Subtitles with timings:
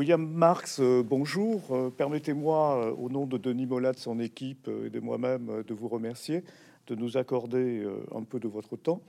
[0.00, 1.60] William Marx, euh, bonjour.
[1.72, 5.74] Euh, permettez-moi, euh, au nom de Denis Mola, de son équipe et de moi-même, de
[5.74, 6.42] vous remercier
[6.86, 9.02] de nous accorder un peu de votre temps.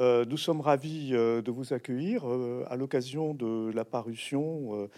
[0.00, 2.24] nous sommes ravis de vous accueillir
[2.68, 4.88] à l'occasion de la parution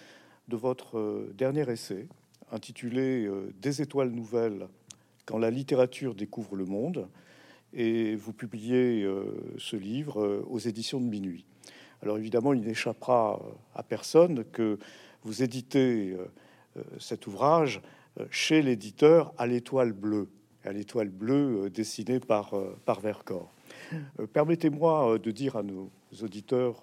[0.48, 2.07] de votre dernier essai
[2.50, 3.29] intitulé
[3.61, 4.69] Des étoiles nouvelles
[5.27, 7.09] quand la littérature découvre le monde.
[7.75, 9.07] Et vous publiez
[9.59, 11.45] ce livre aux éditions de Minuit.
[12.03, 13.41] Alors évidemment, il n'échappera
[13.75, 14.79] à personne que
[15.23, 16.27] vous éditez euh,
[16.77, 17.80] euh, cet ouvrage
[18.19, 20.29] euh, chez l'éditeur à l'étoile bleue,
[20.65, 23.52] à l'étoile bleue dessinée par, par Vercors.
[24.33, 25.91] Permettez-moi de dire à nos
[26.23, 26.83] auditeurs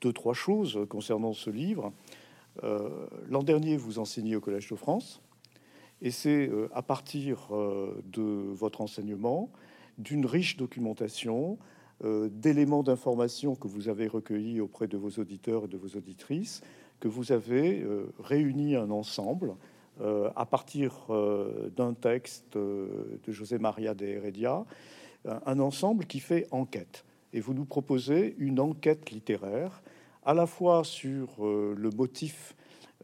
[0.00, 1.92] deux, trois choses concernant ce livre.
[3.28, 5.22] L'an dernier, vous enseignez au Collège de France,
[6.02, 9.50] et c'est à partir de votre enseignement,
[9.98, 15.68] d'une riche documentation, euh, d'éléments d'information que vous avez recueillis auprès de vos auditeurs et
[15.68, 16.60] de vos auditrices,
[17.00, 19.54] que vous avez euh, réuni un ensemble
[20.00, 21.06] euh, à partir
[21.76, 24.64] d'un texte de José Maria de Heredia,
[25.24, 27.04] un ensemble qui fait enquête.
[27.32, 29.82] Et vous nous proposez une enquête littéraire
[30.24, 32.54] à la fois sur le motif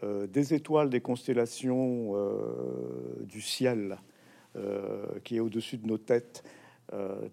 [0.02, 2.14] des étoiles, des constellations
[3.20, 3.98] du ciel
[5.24, 6.42] qui est au-dessus de nos têtes,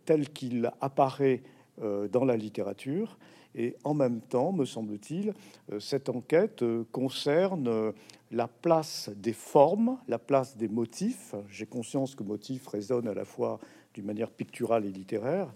[0.06, 1.42] tel qu'il apparaît
[1.84, 3.20] euh, dans la littérature.
[3.54, 5.36] Et en même temps, me semble-t-il,
[5.72, 7.94] euh, cette enquête euh, concerne
[8.32, 11.36] la place des formes, la place des motifs.
[11.50, 13.60] J'ai conscience que motif résonne à la fois
[13.94, 15.54] d'une manière picturale et littéraire.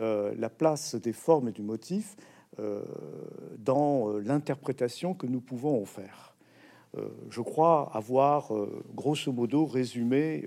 [0.00, 2.16] la place des formes et du motif
[3.58, 6.36] dans l'interprétation que nous pouvons en faire.
[7.30, 8.52] je crois avoir
[8.94, 10.46] grosso modo résumé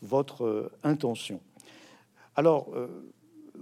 [0.00, 1.40] votre intention.
[2.34, 2.70] Alors,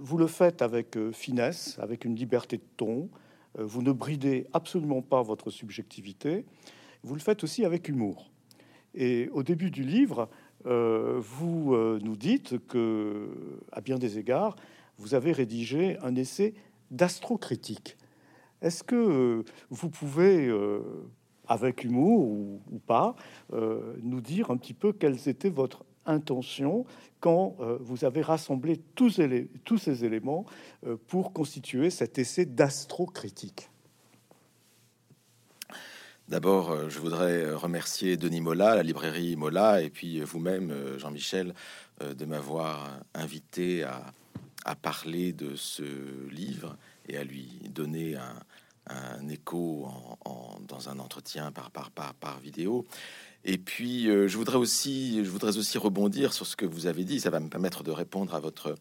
[0.01, 3.11] vous le faites avec euh, finesse, avec une liberté de ton.
[3.59, 6.45] Euh, vous ne bridez absolument pas votre subjectivité.
[7.03, 8.31] Vous le faites aussi avec humour.
[8.95, 10.29] Et au début du livre,
[10.67, 13.29] euh, vous nous dites que,
[13.73, 14.57] à bien des égards,
[14.99, 16.55] vous avez rédigé un essai
[16.91, 17.97] d'astrocritique.
[18.61, 20.53] Est-ce que vous pouvez,
[21.47, 23.15] avec humour ou, ou pas,
[24.03, 25.85] nous dire un petit peu quelles étaient votre
[27.21, 29.11] quand euh, vous avez rassemblé tous,
[29.79, 30.47] ces éléments
[30.87, 33.71] euh, pour constituer cet essai d'astrocritique
[36.29, 41.55] D'abord, euh, je voudrais remercier Denis Mola, la librairie Mola, et puis vous-même, Jean-Michel,
[42.01, 44.13] de m'avoir invité à,
[44.81, 45.83] parler de ce
[46.31, 46.77] livre
[47.09, 49.89] et à lui donner un, écho
[50.67, 52.87] dans un entretien par, par vidéo.
[53.45, 57.05] Et puis, euh, je voudrais aussi, je voudrais aussi rebondir sur ce que vous avez
[57.05, 57.21] dit.
[57.21, 58.77] Ça va me permettre de répondre à votre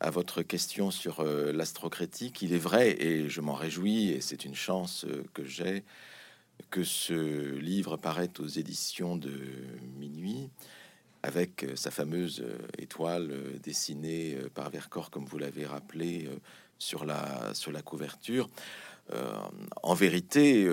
[0.00, 2.42] à votre question sur euh, l'astrocritique.
[2.42, 5.84] Il est vrai, et je m'en réjouis, et c'est une chance euh, que j'ai,
[6.70, 9.32] que ce livre paraît aux éditions de
[9.96, 10.50] Minuit,
[11.22, 12.44] avec sa fameuse
[12.76, 13.32] étoile
[13.62, 16.28] dessinée par Vercors, comme vous l'avez rappelé,
[16.78, 18.50] sur la sur la couverture.
[19.82, 20.68] en vérité,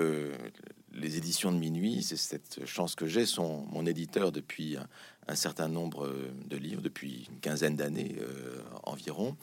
[0.94, 4.76] les éditions de minuit, c'est cette chance que j'ai, sont mon éditeur depuis
[5.28, 6.12] un, certain nombre
[6.46, 9.36] de livres, depuis une quinzaine d'années euh, environ.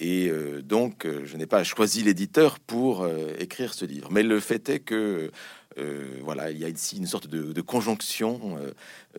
[0.00, 3.08] Et euh, donc, euh, je n'ai pas choisi l'éditeur pour
[3.38, 4.10] écrire ce livre.
[4.12, 5.30] Mais le fait est que,
[6.22, 8.58] voilà, il y a ici une sorte de, conjonction,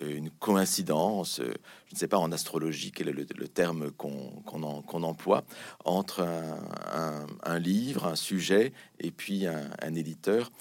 [0.01, 5.45] une coïncidence, je ne sais pas en astrologie quel est le, terme qu'on emploie,
[5.85, 6.27] entre
[7.43, 10.51] un, livre, un sujet, et puis un éditeur.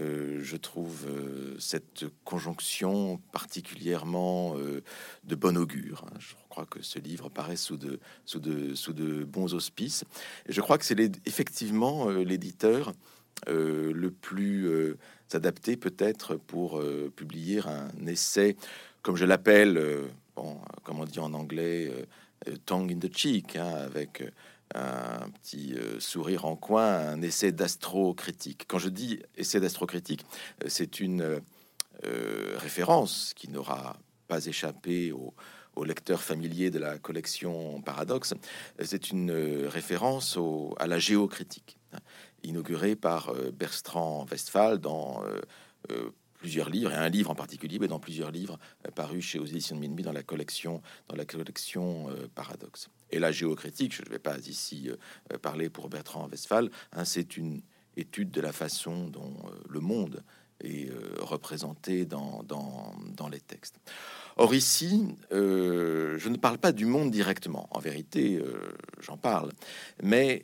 [0.00, 4.82] Euh, je trouve euh, cette conjonction particulièrement euh,
[5.24, 6.04] de bon augure.
[6.06, 6.16] Hein.
[6.18, 10.04] Je crois que ce livre paraît sous de, bons auspices.
[10.48, 12.92] Je crois que c'est effectivement l'éditeur
[13.48, 14.96] le plus
[15.32, 16.80] adapté peut-être pour
[17.16, 18.56] publier un essai,
[19.00, 19.80] comme je l'appelle,
[20.36, 21.90] bon, comme on dit en anglais,
[22.66, 24.22] tongue in the cheek, hein, avec
[24.74, 28.64] un petit euh, sourire en coin, un essai d'astrocritique.
[28.68, 30.24] Quand je dis essai d'astrocritique,
[30.62, 33.96] euh, c'est une euh, référence qui n'aura
[34.28, 35.34] pas échappé aux,
[35.84, 38.34] lecteurs familiers de la collection Paradoxe.
[38.82, 39.32] C'est une
[39.66, 40.38] référence
[40.78, 41.98] à la géocritique, hein,
[42.42, 45.22] inaugurée par Bertrand Westphal dans
[46.34, 48.58] plusieurs livres, et un livre en particulier, mais dans plusieurs livres
[48.94, 52.90] parus chez aux éditions de Minuit dans la collection, dans la collection Paradoxe.
[53.12, 57.36] Et la géocritique, je ne vais pas ici euh, parler pour Bertrand Westphal, hein, c'est
[57.36, 57.60] une
[57.96, 60.24] étude de la façon dont euh, le monde
[60.64, 63.78] est euh, représenté dans, dans, les textes.
[64.36, 67.68] Or ici, je ne parle pas du monde directement.
[67.70, 68.42] En vérité,
[69.00, 69.52] j'en parle.
[70.02, 70.42] Mais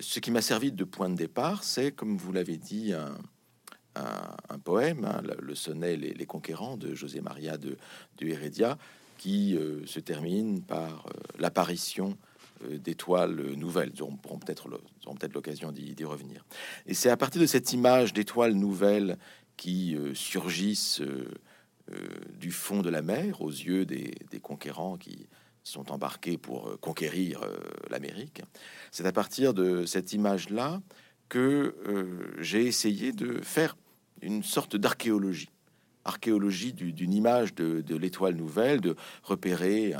[0.00, 5.04] ce qui m'a servi de point de départ, c'est, comme vous l'avez dit, un, poème,
[5.04, 7.76] hein, le, sonnet les, Conquérants de José Maria de,
[8.18, 8.78] de Heredia,
[9.18, 12.16] qui euh, se termine par euh, l'apparition
[12.68, 13.92] d'étoiles nouvelles.
[13.94, 16.44] Nous aurons peut-être peut l'occasion d'y revenir.
[16.86, 19.16] Et c'est à partir de cette image d'étoiles nouvelles
[19.56, 21.00] qui surgissent
[22.36, 24.12] du fond de la mer aux yeux des,
[24.42, 25.28] conquérants qui
[25.62, 27.42] sont embarqués pour conquérir
[27.90, 28.42] l'Amérique.
[28.90, 30.80] C'est à partir de cette image-là
[31.28, 33.76] que euh, j'ai essayé de faire
[34.22, 35.50] une sorte d'archéologie,
[36.04, 39.94] archéologie d'une image de, l'étoile nouvelle, de repérer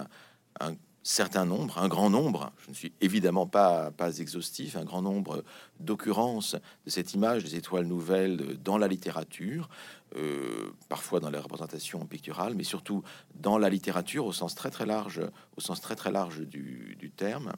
[0.60, 5.00] un, certain nombre, un grand nombre, je ne suis évidemment pas, pas exhaustif, un grand
[5.00, 5.42] nombre
[5.80, 6.54] d'occurrences
[6.84, 9.70] de cette image des étoiles nouvelles dans la littérature,
[10.16, 13.02] euh, parfois dans les représentations picturales, mais surtout
[13.34, 15.22] dans la littérature au sens très très large,
[15.56, 17.52] au sens très très large du, du terme.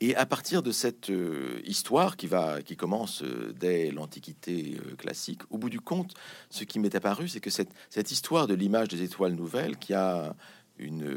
[0.00, 4.94] Et à partir de cette euh, histoire qui va, qui commence euh, dès l'Antiquité euh,
[4.94, 6.12] classique, au bout du compte,
[6.50, 9.94] ce qui m'est apparu, c'est que cette, cette histoire de l'image des étoiles nouvelles, qui
[9.94, 10.36] a
[10.78, 11.10] une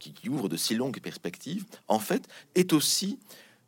[0.00, 2.26] qui, qui, ouvre de si longues perspectives, en fait,
[2.56, 3.20] est aussi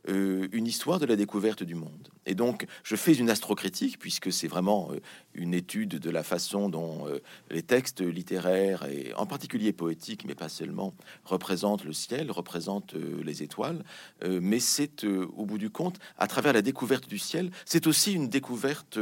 [0.08, 2.08] euh, une histoire de la découverte du monde.
[2.25, 5.00] Et donc, je fais une astrocritique, puisque c'est vraiment euh,
[5.35, 7.19] une étude de la façon dont euh,
[7.50, 10.94] les textes littéraires, et en particulier poétiques, mais pas seulement,
[11.25, 13.85] représentent le ciel, représentent les étoiles.
[14.26, 18.29] mais c'est, au bout du compte, à travers la découverte du ciel, c'est aussi une
[18.29, 18.99] découverte,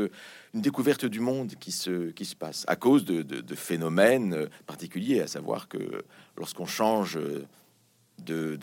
[0.55, 5.21] une découverte du monde qui se, qui se passe, à cause de, de phénomènes particuliers,
[5.21, 6.05] à savoir que
[6.37, 7.19] lorsqu'on change
[8.19, 8.59] de,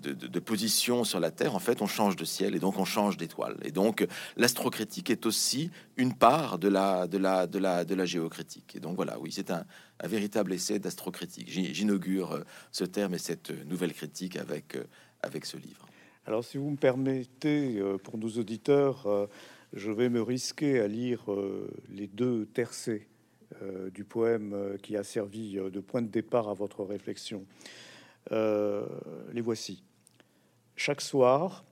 [0.00, 3.16] de, position sur la Terre, en fait, on change de ciel et donc on change
[3.16, 3.56] d'étoile.
[3.62, 4.06] Et donc
[4.36, 8.76] l'astrocritique est aussi une part de la, de la, de la, de la géocritique.
[8.76, 9.64] Et donc voilà, oui, c'est un,
[10.04, 11.50] véritable essai d'astrocritique.
[11.50, 12.40] J'inaugure euh,
[12.72, 14.84] ce terme et cette nouvelle critique avec, euh,
[15.22, 15.86] avec ce livre.
[16.26, 19.28] Alors, si vous me permettez, euh, pour nos auditeurs,
[19.74, 21.26] je vais me risquer à lire
[21.90, 23.06] les deux tercets
[23.92, 27.44] du poème qui a servi de point de départ à votre réflexion.
[28.32, 28.86] Euh,
[29.32, 29.82] les voici.
[30.76, 31.64] Chaque soir,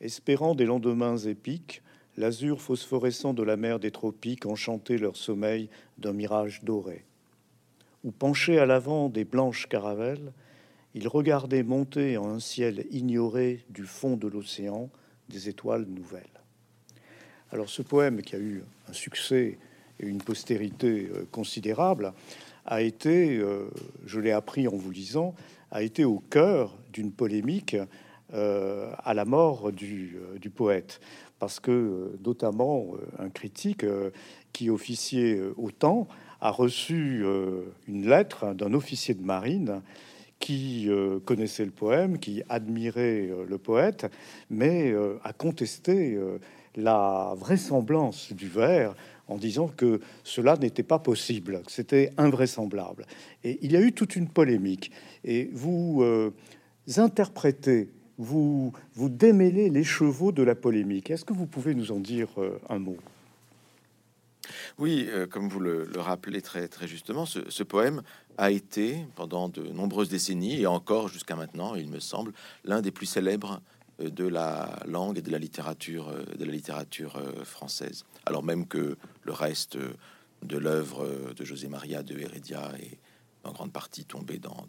[0.00, 1.82] espérant des lendemains épiques,
[2.16, 5.68] l'azur phosphorescent de la mer des tropiques enchantait leur sommeil
[5.98, 7.04] d'un mirage doré.
[8.04, 10.32] Ou penchés à l'avant des blanches caravelles,
[10.94, 14.90] ils regardaient monter en un ciel ignoré du fond de l'océan
[15.28, 16.24] des étoiles nouvelles.
[17.52, 19.58] Alors ce poème qui a eu un succès
[20.00, 22.12] et une postérité euh, considérable
[22.64, 23.70] a été, euh,
[24.04, 25.34] je l'ai appris en vous lisant,
[25.70, 27.76] a été au cœur d'une polémique
[28.34, 31.00] euh, à la mort du, euh, poète,
[31.38, 32.88] parce que euh, notamment
[33.20, 33.86] un critique
[34.52, 36.08] qui officiait au temps
[36.40, 37.24] a reçu
[37.86, 39.80] une lettre d'un officier de marine
[40.38, 40.88] qui
[41.24, 44.06] connaissait le poème, qui admirait le poète,
[44.50, 46.18] mais a contesté
[46.74, 48.94] la vraisemblance du vers
[49.28, 53.06] en disant que cela n'était pas possible, que c'était invraisemblable.
[53.44, 54.90] Et il y a eu toute une polémique.
[55.24, 56.32] Et vous euh,
[56.96, 57.88] interprétez,
[58.18, 61.10] vous, vous démêlez les chevaux de la polémique.
[61.10, 62.96] Est-ce que vous pouvez nous en dire euh, un mot?
[64.78, 68.02] Oui, euh, comme vous le, rappelez très, très justement, ce, ce, poème
[68.38, 72.32] a été pendant de nombreuses décennies et encore jusqu'à maintenant, il me semble,
[72.64, 73.60] l'un des plus célèbres
[73.98, 78.04] de la langue et de la littérature, de la littérature française.
[78.26, 79.78] Alors même que le reste
[80.42, 82.98] de l'œuvre de José Maria de Heredia est
[83.46, 84.66] en grande partie tombé dans,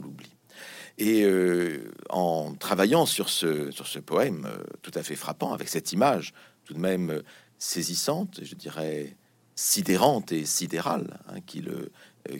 [0.00, 0.30] l'oubli.
[0.98, 5.68] Et euh, en travaillant sur ce, sur ce poème euh, tout à fait frappant, avec
[5.68, 6.34] cette image
[6.64, 7.22] tout de même euh,
[7.58, 9.16] saisissante, je dirais
[9.54, 11.90] sidérante et sidérale, hein, qui, le,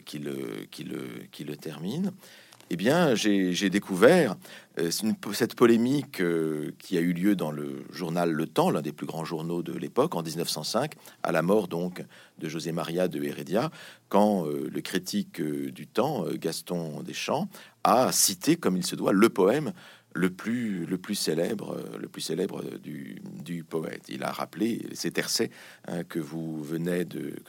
[0.05, 2.13] qui, le, qui, le, qui le termine,
[2.71, 4.35] eh bien, j'ai découvert
[4.79, 4.91] euh,
[5.33, 9.07] cette polémique euh, qui a eu lieu dans le journal Le Temps, l'un des plus
[9.07, 12.03] grands journaux de l'époque, en 1905, à la mort donc
[12.37, 13.71] de José Maria de Heredia,
[14.07, 17.49] quand euh, le critique du Temps, Gaston Deschamps,
[17.83, 19.73] a cité, comme il se doit, le poème
[20.13, 24.03] le plus, célèbre, le plus célèbre du, poète.
[24.09, 25.49] Il a rappelé ces tercets
[25.87, 27.41] hein, que vous venez de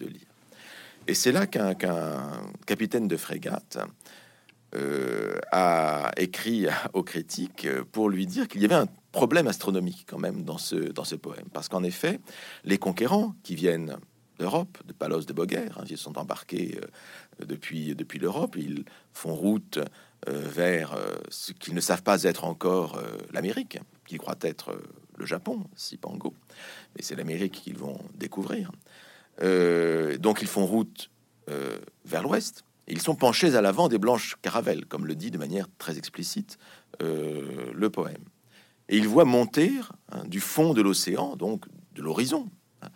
[0.00, 0.29] lire.
[1.10, 1.74] Et c'est là qu'un
[2.66, 3.78] capitaine de frégate
[4.76, 10.20] euh, a écrit aux critiques pour lui dire qu'il y avait un problème astronomique quand
[10.20, 11.46] même dans ce, dans ce poème.
[11.52, 12.20] Parce qu'en effet,
[12.62, 13.96] les conquérants qui viennent
[14.38, 19.34] d'Europe, de Palos de Boguer, hein, ils sont embarqués euh, depuis, depuis l'Europe, ils font
[19.34, 19.80] route
[20.28, 20.96] euh, vers
[21.28, 23.02] ce qu'ils ne savent pas être encore
[23.32, 24.80] l'Amérique, qu'ils croient être
[25.16, 26.34] le Japon, Sipango,
[26.94, 28.70] mais c'est l'Amérique qu'ils vont découvrir.
[29.42, 31.10] Euh, donc ils font route
[31.48, 32.64] euh, vers l'ouest.
[32.88, 36.58] Ils sont penchés à l'avant des blanches caravelles, comme le dit de manière très explicite
[37.02, 38.24] euh, le poème.
[38.88, 39.70] Et ils voient monter
[40.10, 42.48] hein, du fond de l'océan, donc de l'horizon,
[42.82, 42.88] hein,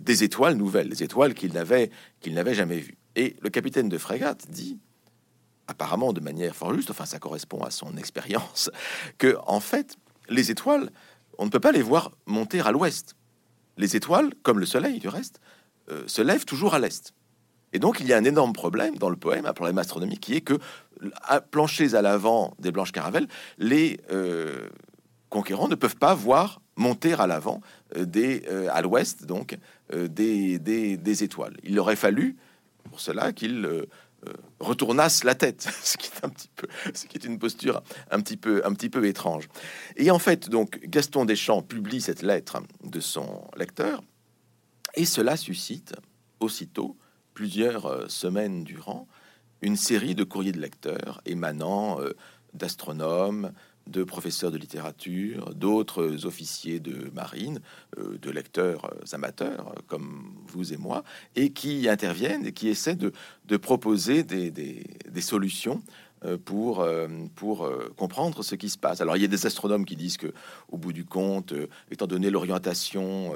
[0.00, 1.90] des étoiles nouvelles, des étoiles qu'il n'avait
[2.20, 2.96] qu'il n'avait jamais vues.
[3.14, 4.78] Et le capitaine de frégate dit,
[5.68, 8.70] apparemment de manière fort juste, enfin ça correspond à son expérience,
[9.18, 10.90] que en fait les étoiles,
[11.38, 13.14] on ne peut pas les voir monter à l'ouest.
[13.76, 15.40] Les étoiles, comme le soleil du reste,
[16.06, 17.14] se lèvent toujours à l'est.
[17.72, 20.34] Et donc, il y a un énorme problème dans le poème, un problème astronomique, qui
[20.34, 20.58] est que,
[21.50, 24.68] planchés à l'avant des Blanches Caravelles, les euh,
[25.30, 27.60] conquérants ne peuvent pas voir monter à l'avant,
[27.96, 29.58] euh, des, euh, à l'ouest, donc,
[29.92, 31.56] des, des, étoiles.
[31.64, 32.36] Il aurait fallu,
[32.88, 33.68] pour cela, qu'ils
[34.58, 38.20] retournassent la tête, ce qui est un petit peu, ce qui est une posture un
[38.20, 39.48] petit peu, un petit peu étrange.
[39.96, 44.02] Et en fait, donc, Gaston Deschamps publie cette lettre de son lecteur,
[44.94, 45.94] et cela suscite
[46.40, 46.96] aussitôt
[47.34, 49.08] plusieurs euh, semaines durant
[49.62, 52.12] une série de courriers de lecteurs émanant euh,
[52.52, 53.52] d'astronomes,
[53.86, 57.60] de professeurs de littérature, d'autres officiers de marine,
[57.98, 61.04] euh, de lecteurs amateurs comme vous et moi,
[61.36, 63.12] et qui interviennent et qui essaient de,
[63.56, 65.82] proposer des solutions
[66.44, 69.00] pour, euh, pour euh, comprendre ce qui se passe.
[69.00, 70.32] Alors il y a des astronomes qui disent que,
[70.70, 71.52] au bout du compte,
[71.90, 73.34] étant donné l'orientation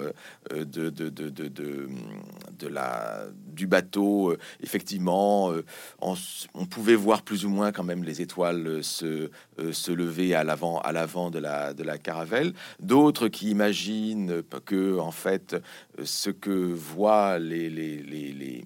[0.50, 5.52] de, de, de, de, la, du bateau, effectivement,
[6.00, 6.14] on,
[6.66, 9.30] pouvait voir plus ou moins quand même les étoiles se,
[9.72, 12.52] se lever à l'avant à l'avant de la, de la caravelle.
[12.80, 15.56] D'autres qui imaginent que, en fait,
[16.02, 18.64] ce que voient les, les, les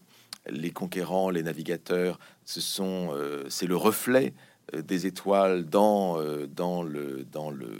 [0.49, 2.19] les conquérants, les navigateurs,
[2.51, 4.35] ce sont, euh, c'est le reflet
[4.75, 7.71] euh, des étoiles dans, euh, dans, le, dans, le,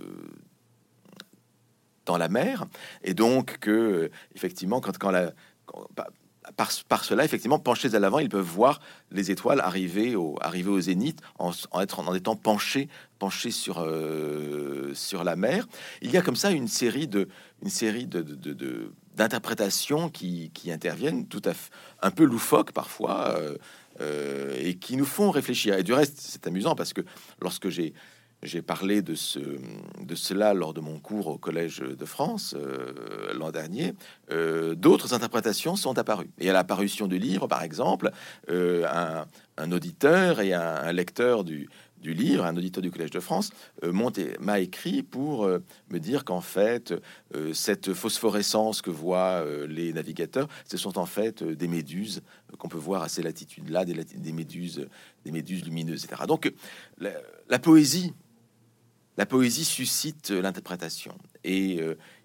[2.07, 2.67] dans la mer,
[3.03, 5.33] et donc que effectivement, quand, quand la
[6.57, 8.81] par, par, cela, effectivement, penchés à l'avant, ils peuvent voir
[9.13, 12.89] les étoiles arriver au, arriver au zénith en, en, être, en étant penchés,
[13.21, 13.87] penchés sur,
[14.95, 15.69] sur la mer.
[16.03, 17.29] Il y a comme ça une série de,
[17.63, 22.73] une série de, de, de d'interprétations qui, qui, interviennent, tout à fait un peu loufoques
[22.73, 23.57] parfois, euh,
[24.01, 25.79] euh, et qui nous font réfléchir.
[25.79, 27.03] Et du reste, c'est amusant parce que
[27.41, 27.93] lorsque j'ai
[28.63, 32.93] parlé de, ce, de cela lors de mon cours au Collège de France euh,
[33.35, 33.95] l'an dernier.
[34.77, 36.31] D'autres interprétations sont apparues.
[36.39, 38.11] Et à la parution du livre, par exemple,
[38.49, 41.69] un, auditeur et un lecteur du,
[42.01, 43.51] du livre, un auditeur du Collège de France
[43.85, 43.93] euh,
[44.41, 45.59] m'a écrit pour euh,
[45.91, 46.95] me dire qu'en fait,
[47.35, 52.23] euh, cette phosphorescence que voient les navigateurs, ce sont en fait des méduses
[52.59, 54.89] qu'on peut voir à ces latitudes-là, des, méduses,
[55.25, 56.23] des méduses lumineuses, etc.
[56.27, 56.53] Donc,
[56.99, 58.13] la poésie,
[59.17, 61.17] la poésie suscite l'interprétation.
[61.45, 61.81] Et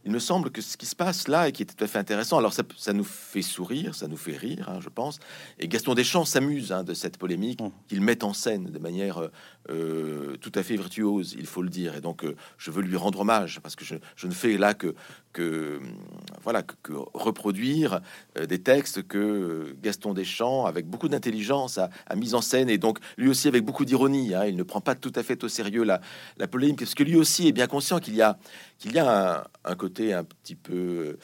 [0.06, 1.98] il me semble que ce qui se passe là et qui est tout à fait
[1.98, 5.20] intéressant, alors ça, nous fait sourire, ça nous fait rire, hein, je pense.
[5.58, 7.72] Et Gaston Deschamps s'amuse hein, de cette polémique mmh.
[7.88, 9.30] qu'il met en scène de manière
[9.72, 11.96] euh, tout à fait virtuose, il faut le dire.
[11.96, 13.96] Et donc, euh, je veux lui rendre hommage parce que je,
[14.28, 14.94] ne fais là que,
[15.34, 15.80] que
[16.44, 18.00] voilà que, reproduire
[18.38, 23.00] euh, des textes que Gaston Deschamps, avec beaucoup d'intelligence, a, mis en scène et donc
[23.18, 24.36] lui aussi avec beaucoup d'ironie.
[24.36, 24.46] Hein.
[24.46, 26.00] il ne prend pas tout à fait au sérieux la,
[26.38, 28.38] la polémique parce que lui aussi est bien conscient qu'il y a
[28.86, 31.18] qu'il y a un, côté un petit peu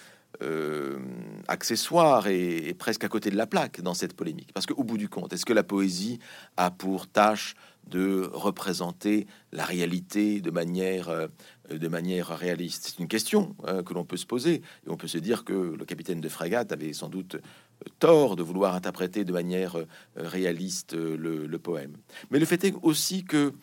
[1.47, 4.51] accessoire et, presque à côté de la plaque dans cette polémique.
[4.53, 6.19] Parce qu'au bout du compte, est-ce que la poésie
[6.57, 7.55] a pour tâche
[7.87, 11.27] de représenter la réalité de manière, euh,
[11.69, 12.87] de manière réaliste?
[12.87, 14.61] C'est une question hein, que l'on peut se poser.
[14.85, 18.35] Et on peut se dire que le capitaine de frégate avait sans doute euh, tort
[18.35, 21.97] de vouloir interpréter de manière euh, réaliste le, le poème.
[22.31, 23.53] Mais le fait est aussi que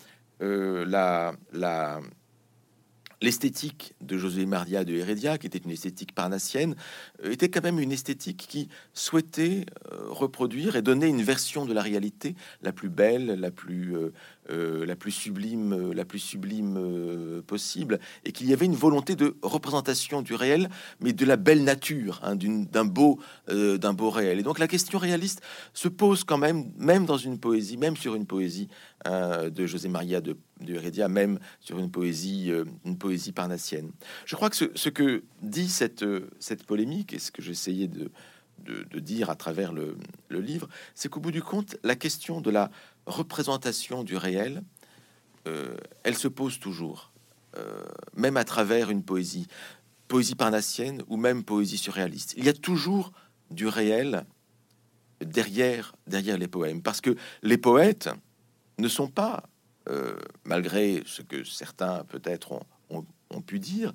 [0.41, 2.01] la, la,
[3.21, 6.77] l'esthétique de José Maria de Heredia, qui était une esthétique parnassienne,
[7.25, 11.73] euh, était quand même une esthétique qui souhaitait euh, reproduire et donner une version de
[11.73, 13.95] la réalité la plus belle, la plus,
[14.51, 19.37] euh, la plus sublime, la plus sublime possible, et qu'il y avait une volonté de
[19.43, 20.69] représentation du réel,
[21.01, 24.39] mais de la belle nature, hein, d'un beau, d'un beau réel.
[24.39, 28.15] Et donc la question réaliste se pose quand même, même dans une poésie, même sur
[28.15, 28.69] une poésie
[29.07, 32.51] de José Maria de, de même sur une poésie,
[32.99, 33.91] poésie parnassienne.
[34.27, 36.05] Je crois que ce, que dit cette,
[36.39, 38.11] cette polémique et ce que j'essayais de,
[38.99, 39.97] dire à travers le,
[40.31, 42.71] livre, c'est qu'au bout du compte, la question de la
[43.09, 44.63] représentation du réel,
[45.47, 47.13] euh, elle se pose toujours,
[47.57, 47.85] euh,
[48.15, 49.47] même à travers une poésie,
[50.07, 52.35] poésie parnassienne ou même poésie surréaliste.
[52.37, 53.13] Il y a toujours
[53.51, 54.25] du réel
[55.25, 58.09] derrière, les poèmes, parce que les poètes
[58.79, 59.43] ne sont pas,
[59.89, 62.53] euh, malgré ce que certains peut-être
[62.91, 63.93] ont, on, pu dire,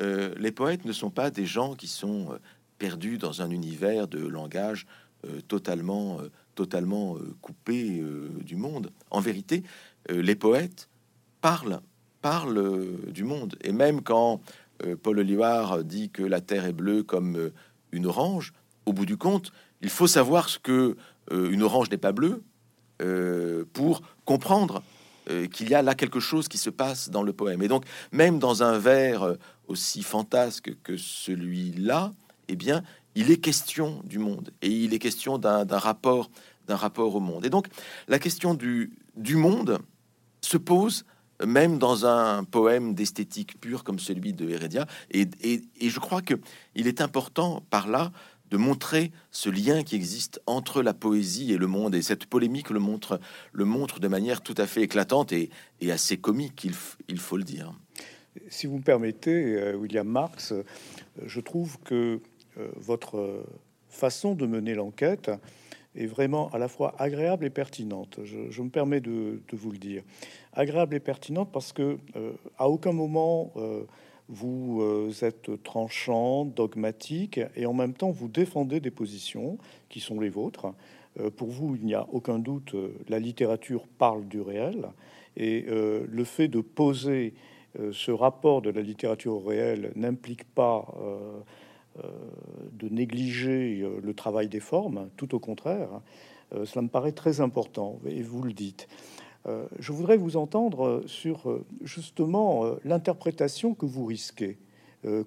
[0.00, 2.38] les poètes ne sont pas des gens qui sont
[2.78, 4.86] perdus dans un univers de langage
[5.48, 6.18] totalement,
[6.54, 8.02] totalement coupé
[8.40, 8.90] du monde.
[9.10, 9.62] En vérité,
[10.08, 10.88] les poètes
[11.40, 11.80] parlent,
[12.22, 13.56] parlent du monde.
[13.62, 14.40] Et même quand
[15.02, 17.50] Paul Olivar dit que la Terre est bleue comme
[17.92, 18.52] une orange.
[18.84, 20.96] Au bout du compte, il faut savoir ce que
[21.30, 22.42] une orange n'est pas bleue
[23.72, 24.82] pour comprendre
[25.52, 27.62] qu'il y a là quelque chose qui se passe dans le poème.
[27.62, 29.34] Et donc, même dans un vers
[29.66, 32.12] aussi fantasque que celui-là,
[32.48, 32.84] eh bien,
[33.16, 36.30] il est question du monde et il est question d'un rapport,
[36.68, 37.44] rapport au monde.
[37.44, 37.66] Et donc,
[38.06, 39.78] la question du, du monde
[40.42, 41.04] se pose
[41.44, 44.86] même dans un poème d'esthétique pure comme celui de Heredia.
[45.10, 46.34] Et, et, je crois que
[46.74, 48.12] il est important par là
[48.50, 51.94] de montrer ce lien qui existe entre la poésie et le monde.
[51.94, 53.18] Et cette polémique le montre,
[53.52, 56.74] le montre de manière tout à fait éclatante et, et assez comique, il,
[57.08, 57.74] il, faut le dire.
[58.48, 60.62] Si vous me permettez, euh, William Marx, euh,
[61.24, 62.20] je trouve que
[62.76, 63.44] votre
[63.88, 65.30] façon de mener l'enquête
[65.94, 68.20] est vraiment à la fois agréable et pertinente.
[68.24, 70.02] Je, me permets de, vous le dire.
[70.52, 73.84] Agréable et pertinente parce que euh, à aucun moment euh,
[74.28, 74.82] vous
[75.22, 79.56] êtes tranchant, dogmatique, et en même temps vous défendez des positions
[79.88, 80.66] qui sont les vôtres.
[81.36, 82.74] pour vous, il n'y a aucun doute,
[83.08, 84.88] la littérature parle du réel,
[85.36, 87.34] et le fait de poser
[87.92, 91.40] ce rapport de la littérature au réel n'implique pas euh,
[92.72, 96.00] de négliger euh, le travail des formes, tout au contraire.
[96.54, 98.88] Euh, cela me paraît très important, et vous le dites.
[99.78, 104.58] je voudrais vous entendre sur justement l'interprétation que vous risquez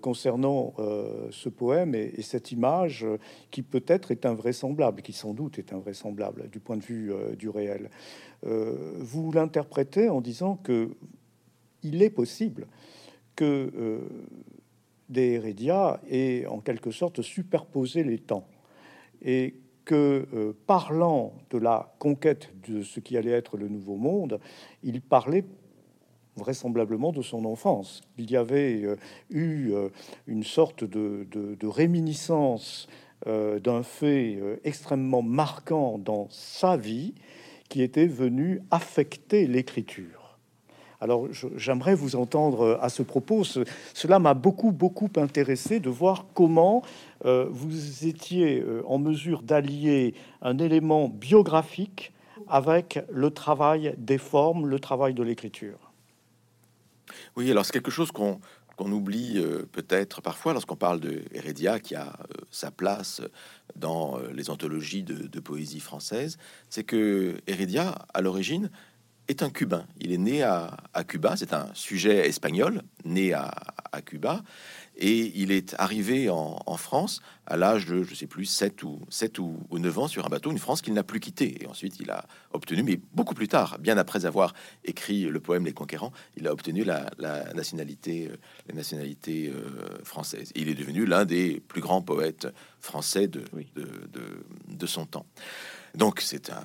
[0.01, 0.73] concernant
[1.31, 3.07] ce poème et, cette image
[3.49, 7.89] qui peut-être est invraisemblable, qui sans doute est invraisemblable du point de vue du réel.
[8.43, 10.89] vous l'interprétez en disant que
[11.81, 12.67] il est possible
[13.37, 13.71] que
[15.09, 18.47] des Hérédia et en quelque sorte superposer les temps.
[19.21, 19.55] Et
[19.89, 24.39] que, euh, parlant de la conquête de ce qui allait être le nouveau monde,
[24.83, 25.45] il parlait
[26.35, 28.01] vraisemblablement de son enfance.
[28.19, 28.95] Il y avait euh,
[29.31, 29.89] eu euh,
[30.27, 32.87] une sorte de, de réminiscence
[33.25, 37.13] d'un fait extrêmement marquant dans sa vie
[37.67, 40.18] qui était venu affecter l'écriture.
[41.01, 43.43] Alors j'aimerais vous entendre euh, à ce propos.
[43.93, 46.83] cela m'a beaucoup, beaucoup intéressé de voir comment
[47.25, 52.11] euh, vous étiez euh, en mesure d'allier un élément biographique
[52.47, 55.91] avec le travail des formes, le travail de l'écriture.
[57.35, 58.39] Oui, alors c'est quelque chose qu'on
[58.79, 62.13] oublie peut-être parfois lorsqu'on parle de Heredia, qui a
[62.49, 63.21] sa place
[63.75, 66.37] dans les anthologies de, poésie française,
[66.69, 68.69] c'est que Heredia, à l'origine,
[69.29, 69.85] est un Cubain.
[69.99, 70.75] Il est né à,
[71.07, 73.51] Cuba, c'est un sujet espagnol, né à,
[74.05, 74.43] Cuba,
[74.97, 79.39] et il est arrivé en, France à l'âge de, je sais plus, 7 ou, 7
[79.39, 81.63] ou, 9 ans sur un bateau, une France qu'il n'a plus quitté.
[81.63, 85.65] Et ensuite, il a obtenu, mais beaucoup plus tard, bien après avoir écrit le poème
[85.65, 87.09] Les Conquérants, il a obtenu la,
[87.53, 88.31] nationalité,
[88.67, 90.51] la nationalité euh, française.
[90.55, 92.47] Il est devenu l'un des plus grands poètes
[92.79, 93.43] français de,
[93.75, 93.87] de,
[94.67, 95.25] de son temps.
[95.95, 96.63] Donc, c'est un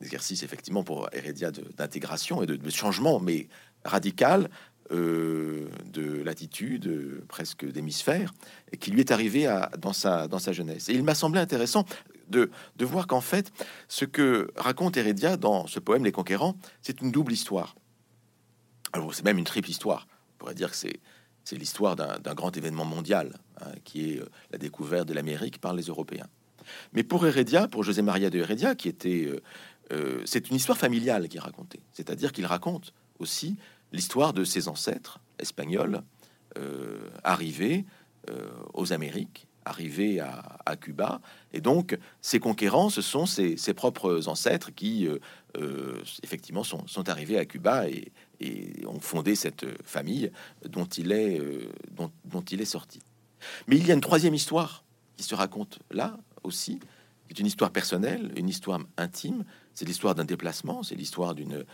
[0.00, 3.48] exercice effectivement pour Heredia d'intégration et de, changement, mais
[3.84, 4.50] radical
[4.90, 8.34] euh, de l'attitude euh, presque d'hémisphère
[8.80, 10.88] qui lui est arrivé dans, sa, dans sa jeunesse.
[10.88, 11.84] Et il m'a semblé intéressant
[12.28, 13.52] de, de voir qu'en fait,
[13.88, 17.76] ce que raconte Heredia dans ce poème Les Conquérants, c'est une double histoire.
[18.92, 20.06] Alors, c'est même une triple histoire.
[20.34, 21.00] On pourrait dire que c'est
[21.44, 25.74] c'est l'histoire d'un grand événement mondial, hein, qui est euh, la découverte de l'Amérique par
[25.74, 26.26] les Européens.
[26.94, 29.30] Mais pour Heredia, pour José Maria de Heredia, qui était
[29.92, 31.80] euh, c'est une histoire familiale qui est racontée.
[31.92, 33.56] C'est-à-dire qu'il raconte aussi
[33.92, 36.02] l'histoire de ses ancêtres espagnols
[36.58, 37.84] euh, arrivés
[38.30, 41.20] euh, aux Amériques, arrivés à, Cuba.
[41.52, 45.08] Et donc, ces conquérants, ce sont ses, propres ancêtres qui,
[46.22, 48.12] effectivement, sont, arrivés à Cuba et,
[48.86, 50.30] ont fondé cette famille
[50.68, 51.40] dont il, est,
[51.92, 53.00] dont il est sorti.
[53.66, 54.84] Mais il y a une troisième histoire
[55.16, 56.80] qui se raconte là aussi,
[57.28, 59.44] c'est une histoire personnelle, une histoire intime.
[59.74, 61.64] C'est l'histoire d'un déplacement, c'est l'histoire d'une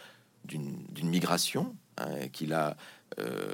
[0.45, 2.77] d'une migration hein, qu'il a
[3.19, 3.53] euh,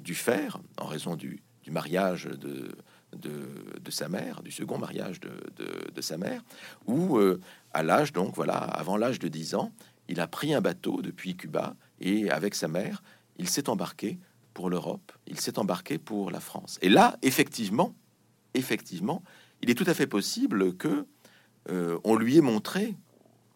[0.00, 2.76] dû faire en raison du, du mariage de,
[3.16, 5.30] de, sa mère, du second mariage de,
[5.92, 6.42] de sa mère,
[6.86, 7.40] où euh,
[7.72, 9.72] à l'âge, donc voilà, avant l'âge de 10 ans,
[10.08, 13.02] il a pris un bateau depuis Cuba et avec sa mère,
[13.38, 14.18] il s'est embarqué
[14.54, 16.78] pour l'Europe, il s'est embarqué pour la France.
[16.82, 17.94] Et là, effectivement,
[18.54, 19.22] effectivement,
[19.62, 21.06] il est tout à fait possible que
[21.70, 22.96] euh, on lui ait montré,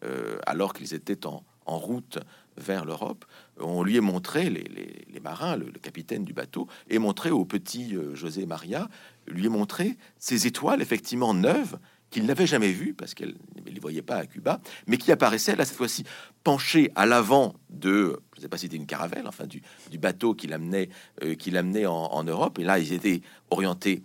[0.03, 2.19] euh, alors qu'ils étaient en, route
[2.55, 3.25] vers l'Europe,
[3.59, 8.15] on lui ait montré, les, marins, le, capitaine du bateau, et montré au petit euh,
[8.15, 8.89] José Maria,
[9.27, 11.77] lui ait montré ces étoiles effectivement neuves
[12.09, 15.55] qu'il n'avait jamais vu parce qu'elle ne les voyait pas à Cuba, mais qui apparaissait
[15.55, 16.05] là cette fois-ci
[16.43, 19.61] penché à l'avant de, je ne sais pas si c'était une caravelle, enfin du,
[19.97, 20.89] bateau qui l'amenait,
[21.23, 22.59] euh, qui l'amenait en, Europe.
[22.59, 24.03] Et là, ils étaient orientés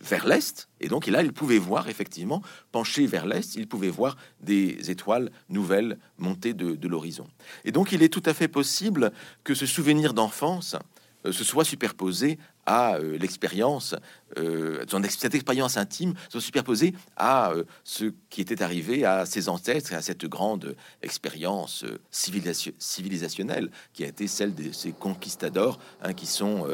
[0.00, 4.16] vers l'est, et donc là, il pouvait voir effectivement, penché vers l'est, il pouvait voir
[4.40, 7.26] des étoiles nouvelles monter de, l'horizon.
[7.64, 9.12] Et donc, il est tout à fait possible
[9.44, 10.76] que ce souvenir d'enfance
[11.24, 13.94] euh, se soit superposé à euh, l'expérience,
[14.38, 17.52] euh, cette expérience intime soit superposée à
[17.84, 24.26] ce qui était arrivé à ses ancêtres, à cette grande expérience civilisationnelle qui a été
[24.26, 26.66] celle de ces conquistadors hein, qui sont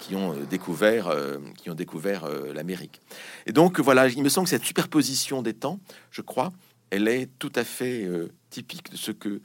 [0.00, 1.14] qui ont découvert
[1.58, 3.00] qui ont découvert l'Amérique.
[3.46, 5.78] Et donc voilà, il me semble que cette superposition des temps,
[6.10, 6.52] je crois,
[6.90, 8.08] elle est tout à fait
[8.50, 9.40] typique de ce que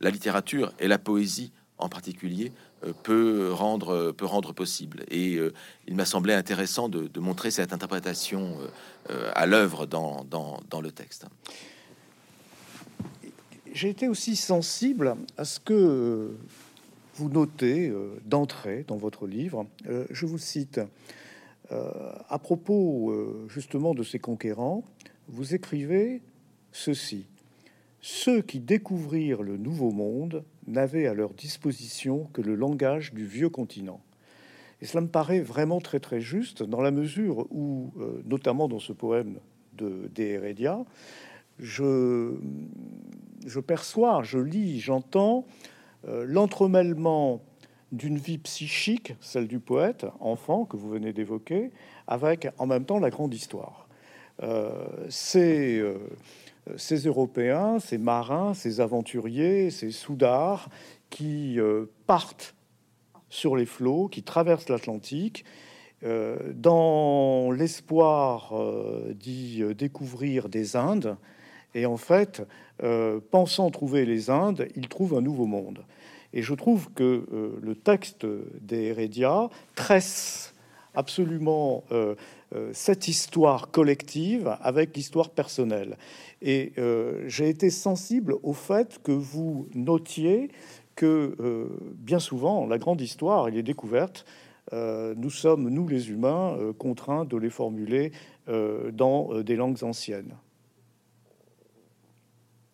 [0.00, 2.69] la littérature et la poésie en particulier euh,
[3.02, 5.04] peut rendre, peut rendre possible.
[5.10, 5.52] Et euh,
[5.86, 8.56] il m'a semblé intéressant de, montrer cette interprétation
[9.10, 11.26] euh, à l'œuvre dans, dans, le texte.
[13.72, 16.30] J'ai été aussi sensible à ce que
[17.14, 17.92] vous notez
[18.24, 19.66] d'entrée dans votre livre.
[20.10, 20.80] je vous cite.
[21.70, 23.14] à propos
[23.48, 24.82] justement de ces conquérants,
[25.28, 26.22] vous écrivez
[26.72, 27.26] ceci.
[28.00, 33.48] Ceux qui découvrirent le nouveau monde n'avaient à leur disposition que le langage du vieux
[33.48, 34.00] continent.
[34.80, 38.78] Et cela me paraît vraiment très très juste dans la mesure où, euh, notamment dans
[38.78, 39.38] ce poème
[39.74, 40.84] de Heredia,
[41.60, 45.46] je, perçois, je lis, j'entends
[46.06, 47.42] euh, l'entremêlement
[47.92, 51.70] d'une vie psychique, celle du poète, enfant, que vous venez d'évoquer,
[52.06, 53.88] avec en même temps la grande histoire.
[54.42, 55.82] Euh, c'est
[56.76, 60.68] ces Européens, ces marins, ces aventuriers, ces soudards
[61.08, 62.54] qui euh, partent
[63.28, 65.44] sur les flots, qui traversent l'Atlantique,
[66.02, 68.54] euh, dans l'espoir
[69.14, 71.16] d'y découvrir des Indes.
[71.74, 72.42] Et en fait,
[73.30, 75.84] pensant trouver les Indes, ils trouvent un nouveau monde.
[76.32, 78.26] Et je trouve que le texte
[78.60, 80.52] des Heredia tresse
[80.94, 81.84] absolument
[82.72, 85.96] cette histoire collective avec l'histoire personnelle.
[86.42, 90.50] Et euh, j'ai été sensible au fait que vous notiez
[90.96, 94.24] que euh, bien souvent, la grande histoire et les découvertes,
[94.72, 98.12] euh, nous sommes, nous les humains, contraints de les formuler
[98.92, 100.34] dans des langues anciennes.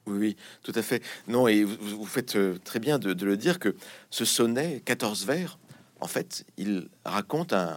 [0.06, 1.02] Oui, oui, tout à fait.
[1.28, 3.74] Non, et vous, faites très bien de, le dire que
[4.08, 5.58] ce sonnet, 14 vers,
[6.00, 7.76] en fait, il raconte un,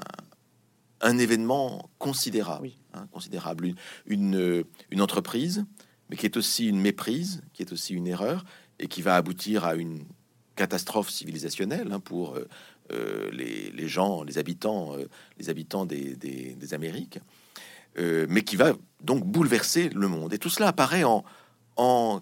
[1.02, 3.74] un événement considérable, hein, considérable,
[4.06, 5.66] une, une, entreprise
[6.10, 8.44] mais qui est aussi une méprise, qui est aussi une erreur,
[8.80, 10.06] et qui va aboutir à une
[10.56, 12.48] catastrophe civilisationnelle hein, pour euh,
[12.92, 15.06] euh, les, gens, les habitants, euh,
[15.38, 17.20] les habitants des, Amériques,
[17.98, 20.34] mais qui va donc bouleverser le monde.
[20.34, 21.26] Et tout cela apparaît en,
[21.76, 22.22] en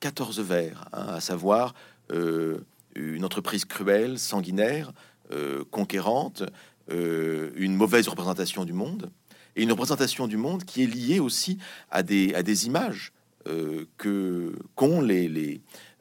[0.00, 1.74] 14 vers, hein, à savoir
[2.94, 4.92] une entreprise cruelle, sanguinaire,
[5.70, 6.44] conquérante,
[6.90, 9.10] une mauvaise représentation du monde,
[9.58, 11.58] et une représentation du monde qui est liée aussi
[11.90, 13.12] à des, à des images
[13.48, 15.60] euh, que qu'ont les, les,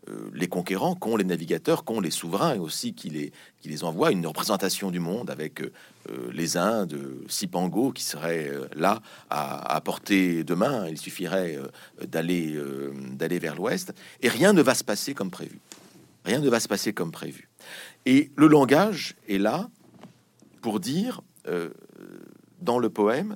[0.09, 4.11] euh, les conquérants, qu'ont les navigateurs, qu'ont les souverains aussi qui les, qui les envoient,
[4.11, 5.71] une représentation du monde avec euh,
[6.31, 10.87] les Indes, Sipango qui serait là à, à, portée de main.
[10.87, 11.57] Il suffirait
[12.05, 12.59] d'aller
[13.11, 15.59] d'aller vers l'ouest et rien ne va se passer comme prévu.
[16.25, 17.49] Rien ne va se passer comme prévu.
[18.05, 19.69] Et le langage est là
[20.61, 21.21] pour dire
[22.59, 23.35] dans le poème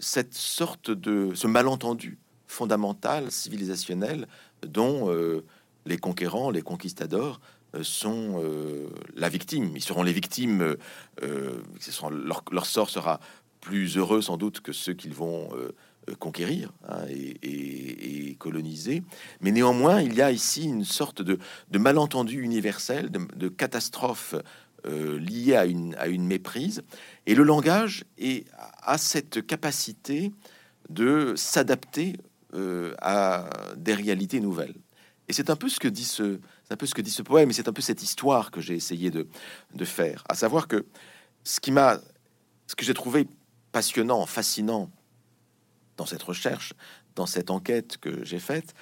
[0.00, 4.26] cette sorte de ce malentendu fondamentale, civilisationnelle,
[4.66, 5.44] dont euh,
[5.86, 7.40] les conquérants, les conquistadors
[7.74, 9.70] euh, sont euh, la victime.
[9.76, 10.76] Ils seront les victimes,
[11.22, 13.20] leur, sort sera
[13.60, 15.50] plus heureux sans doute que ceux qu'ils vont
[16.18, 19.02] conquérir hein, et, coloniser.
[19.40, 21.38] Mais néanmoins, il y a ici une sorte de,
[21.76, 24.36] malentendu universel, de, catastrophe
[24.84, 26.82] liée à une, à une méprise.
[27.26, 28.46] Et le langage est,
[28.82, 30.32] a cette capacité
[30.88, 32.16] de s'adapter
[32.54, 34.74] euh, à des réalités nouvelles.
[35.28, 37.50] Et c'est un peu ce que dit ce, un peu ce que dit ce poème,
[37.50, 39.28] et c'est un peu cette histoire que j'ai essayé de,
[39.74, 40.24] de, faire.
[40.30, 40.86] À savoir que
[41.44, 41.98] ce qui m'a,
[42.66, 43.28] ce que j'ai trouvé
[43.70, 44.90] passionnant, fascinant
[45.98, 46.72] dans cette recherche,
[47.16, 48.74] dans cette enquête que j'ai faite,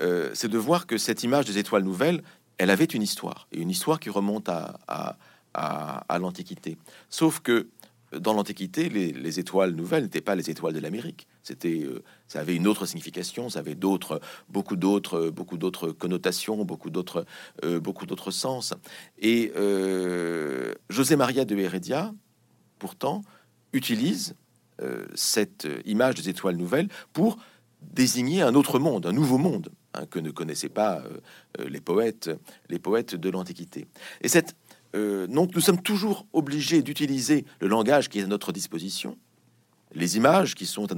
[0.00, 2.22] euh, c'est de voir que cette image des étoiles nouvelles,
[2.56, 5.18] elle avait une histoire, et une histoire qui remonte à,
[5.54, 6.76] à, l'Antiquité.
[7.08, 7.68] Sauf que
[8.12, 11.28] dans l'Antiquité, les, étoiles nouvelles n'étaient pas les étoiles de l'Amérique.
[11.44, 16.64] C'était, euh, ça avait une autre signification, ça avait d'autres, beaucoup d'autres, beaucoup d'autres connotations,
[16.64, 17.24] beaucoup d'autres,
[17.64, 18.74] euh, beaucoup d'autres sens.
[19.18, 22.12] Et euh, José Maria de Heredia,
[22.78, 23.22] pourtant,
[23.72, 24.34] utilise
[25.14, 27.36] cette image des étoiles nouvelles pour
[27.82, 31.02] désigner un autre monde, un nouveau monde hein, que ne connaissaient pas
[31.58, 32.30] les poètes,
[32.70, 33.86] les poètes de l'Antiquité.
[34.22, 34.56] Et cette
[34.94, 39.16] donc nous sommes toujours obligés d'utiliser le langage qui est à notre disposition
[39.94, 40.94] les images qui sont à,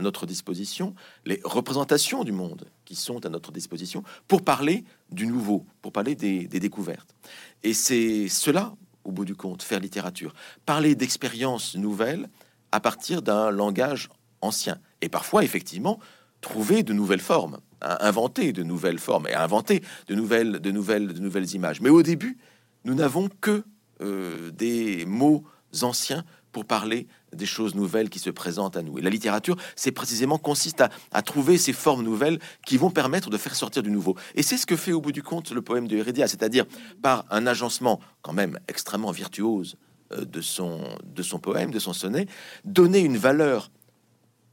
[0.00, 5.66] notre disposition, les représentations du monde qui sont à notre disposition pour parler du nouveau,
[5.80, 7.14] pour parler des, découvertes.
[7.62, 10.34] Et c'est cela, au bout du compte, faire littérature,
[10.66, 12.28] parler d'expériences nouvelles
[12.70, 14.08] à partir d'un langage
[14.40, 14.78] ancien.
[15.00, 15.98] Et parfois, effectivement,
[16.40, 21.20] trouver de nouvelles formes, inventer de nouvelles formes et inventer de nouvelles, de nouvelles, de
[21.20, 21.80] nouvelles images.
[21.80, 22.38] Mais au début,
[22.84, 23.64] nous n'avons que
[24.00, 25.44] euh, des mots
[25.82, 28.98] anciens pour parler des choses nouvelles qui se présentent à nous.
[28.98, 33.38] Et la littérature, c'est précisément consiste à, trouver ces formes nouvelles qui vont permettre de
[33.38, 34.16] faire sortir du nouveau.
[34.34, 36.66] Et c'est ce que fait au bout du compte le poème de Heredia, c'est-à-dire
[37.00, 39.76] par un agencement quand même extrêmement virtuose
[40.12, 42.26] euh, de son, de son poème, de son sonnet,
[42.64, 43.70] donner une valeur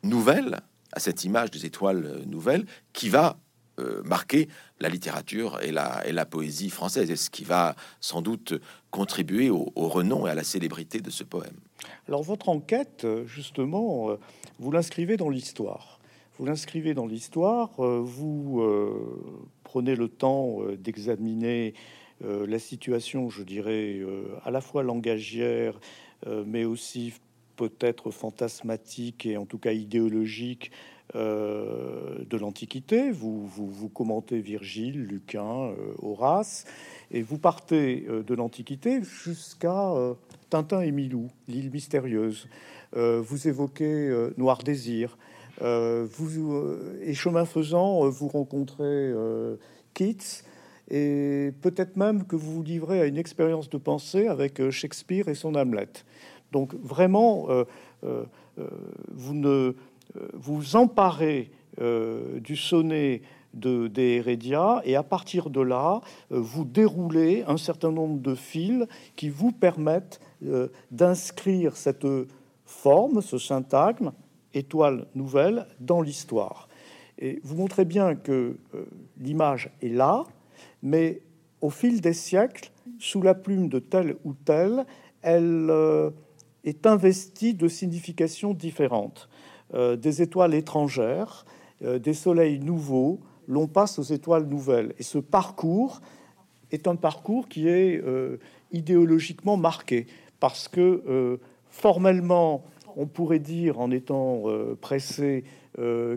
[0.03, 0.61] nouvelle
[0.93, 3.37] à cette image des étoiles euh, nouvelles qui va
[3.79, 4.47] euh, marquer
[4.79, 8.53] la littérature et la, poésie française, et ce qui va sans doute
[8.91, 11.55] contribuer au, renom et à la célébrité de ce poème.
[12.07, 14.15] Alors votre enquête, justement, euh,
[14.59, 15.99] vous l'inscrivez dans l'histoire.
[16.37, 18.63] Vous l'inscrivez dans l'histoire, euh, vous
[19.63, 21.73] prenez le temps d'examiner
[22.21, 24.01] la situation, je dirais,
[24.43, 25.79] à la fois langagière,
[26.45, 27.13] mais aussi
[27.55, 30.71] peut-être fantasmatique et en tout cas idéologique
[31.15, 33.09] euh, de l'Antiquité.
[33.09, 36.65] Vous, vous, commentez Virgile, Lucain, euh, Horace,
[37.09, 39.91] et vous partez euh, de l'Antiquité jusqu'à
[40.51, 42.47] Tintin et Milou, l'île mystérieuse.
[42.93, 45.17] vous évoquez Noir Désir.
[45.61, 46.63] vous,
[47.01, 49.11] et chemin faisant, vous rencontrez
[49.95, 50.43] Keats.
[50.91, 55.35] Et peut-être même que vous vous livrez à une expérience de pensée avec Shakespeare et
[55.35, 55.89] son Hamlet.
[56.51, 57.47] Donc vraiment,
[58.01, 59.75] vous ne
[60.33, 63.21] vous emparez euh, du sonnet
[63.53, 68.35] de, des Heredia et à partir de là, euh, vous déroulez un certain nombre de
[68.35, 70.19] fils qui vous permettent
[70.91, 72.07] d'inscrire cette
[72.65, 74.11] forme, ce syntagme,
[74.53, 76.67] étoile nouvelle, dans l'histoire.
[77.17, 78.57] Et vous montrez bien que
[79.19, 80.23] l'image est là,
[80.81, 81.21] mais
[81.61, 84.85] au fil des siècles, sous la plume de tel ou tel,
[85.21, 85.69] elle
[86.63, 89.29] est investie de significations différentes.
[89.75, 91.45] Euh, des étoiles étrangères,
[91.83, 94.93] euh, des soleils nouveaux, l'on passe aux étoiles nouvelles.
[94.97, 96.01] Et ce parcours
[96.71, 98.37] est un parcours qui est euh,
[98.71, 100.07] idéologiquement marqué,
[100.39, 102.63] parce que formellement,
[102.95, 104.43] on pourrait dire, en étant
[104.79, 105.43] pressé,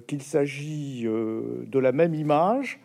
[0.07, 2.79] qu'il s'agit de la même image.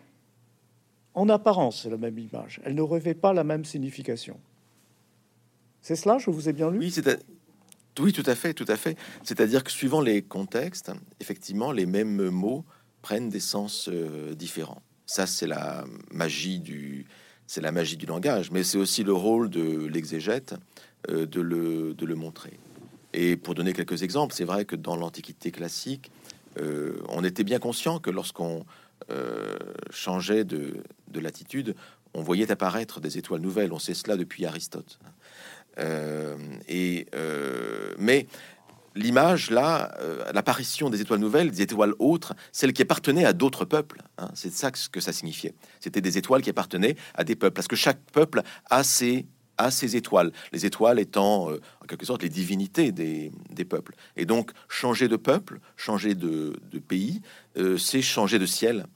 [1.14, 2.60] En apparence, c'est la même image.
[2.64, 4.38] Elle ne revêt pas la même signification.
[5.80, 6.78] C'est cela, je vous ai bien lu?
[6.78, 7.06] Oui, c'est
[7.98, 8.96] oui, tout à fait, tout à fait.
[9.22, 12.64] C'est-à-dire que suivant les contextes, effectivement, les mêmes mots
[13.02, 14.82] prennent des sens euh, différents.
[15.06, 17.06] Ça, c'est la magie du,
[17.46, 20.54] c'est la magie du langage, mais c'est aussi le rôle de l'exégète
[21.08, 22.58] euh, de, le, de le montrer.
[23.14, 26.10] Et pour donner quelques exemples, c'est vrai que dans l'Antiquité classique,
[26.60, 28.64] euh, on était bien conscient que lorsqu'on
[29.90, 31.74] changeait de, de latitude,
[32.12, 33.72] on voyait apparaître des étoiles nouvelles.
[33.72, 34.98] On sait cela depuis Aristote.
[35.78, 36.36] Euh,
[36.68, 38.26] et, euh, mais
[38.94, 43.64] l'image là, euh, l'apparition des étoiles nouvelles, des étoiles autres, celles qui appartenaient à d'autres
[43.64, 44.02] peuples.
[44.18, 45.54] Hein, c'est ça que ça signifiait.
[45.80, 49.26] C'était des étoiles qui appartenaient à des peuples, parce que chaque peuple a ses,
[49.94, 50.32] étoiles.
[50.52, 53.30] Les étoiles étant en quelque sorte les divinités des,
[53.68, 53.94] peuples.
[54.16, 56.54] Et donc changer de peuple, changer de,
[56.86, 57.20] pays,
[57.76, 58.86] c'est changer de ciel,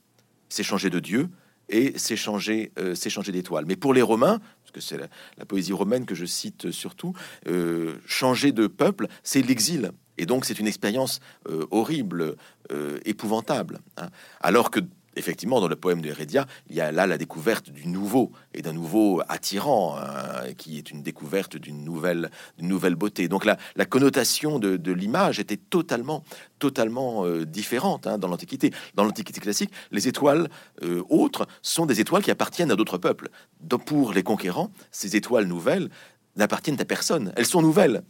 [0.49, 1.29] c'est changer de Dieu,
[1.69, 2.73] et c'est changer,
[3.09, 3.67] changer d'étoiles.
[3.67, 4.41] Mais pour les Romains,
[4.73, 7.15] que c'est la, poésie romaine que je cite surtout,
[7.49, 9.93] euh, changer de peuple, c'est l'exil.
[10.19, 12.37] Et donc c'est une expérience euh, horrible,
[12.71, 13.81] euh, épouvantable.
[13.97, 14.09] Hein.
[14.41, 14.81] Alors que
[15.17, 18.63] effectivement, dans le poème de Heredia, il y a là la découverte du nouveau et
[18.63, 23.29] d'un nouveau attirant, hein, qui est une découverte d'une nouvelle, nouvelle beauté.
[23.29, 26.23] Donc la, la connotation de, l'image était totalement,
[26.59, 28.73] totalement euh, différente hein, dans l'Antiquité.
[28.95, 30.49] Dans l'Antiquité classique, les étoiles
[30.83, 33.29] euh, autres sont des étoiles qui appartiennent à d'autres peuples.
[33.61, 35.89] Donc pour les conquérants, ces étoiles nouvelles
[36.37, 37.33] n'appartiennent à personne.
[37.37, 38.03] Elles sont nouvelles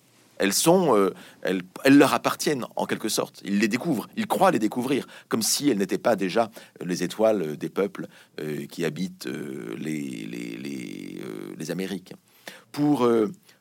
[0.43, 3.41] elles sont, euh, elles, leur appartiennent en quelque sorte.
[3.45, 6.51] Ils les découvrent, ils croient les découvrir, comme si elles n'étaient pas déjà
[6.85, 8.09] les étoiles des peuples
[8.41, 10.27] euh, qui habitent euh, les,
[11.57, 12.13] les, Amériques.
[12.73, 13.09] Pour,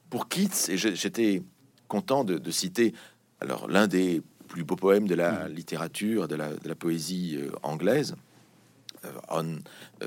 [0.10, 1.44] pour Keats, et j'étais
[1.88, 2.94] content de, citer
[3.40, 5.54] alors l'un des plus beaux poèmes de la mm.
[5.54, 8.16] littérature, de la, de la poésie anglaise,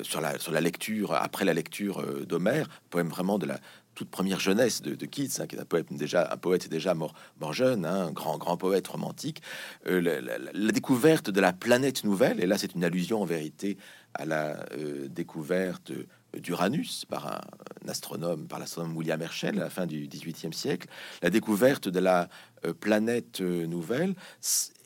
[0.02, 3.60] sur, la, sur la lecture, après la lecture d'Homère, poème vraiment de la,
[3.94, 7.14] toute première jeunesse de, Keats, hein, qui est un poète déjà, un poète déjà mort,
[7.40, 9.42] mort jeune, hein, un grand grand poète romantique.
[9.86, 13.78] Euh, la, découverte de la planète nouvelle, et là c'est une allusion en vérité
[14.14, 15.92] à la euh, découverte
[16.36, 20.88] d'Uranus par un, astronome, par l'astronome William Herschel à la fin du XVIIIe siècle.
[21.22, 22.28] La découverte de la
[22.64, 24.14] euh, planète nouvelle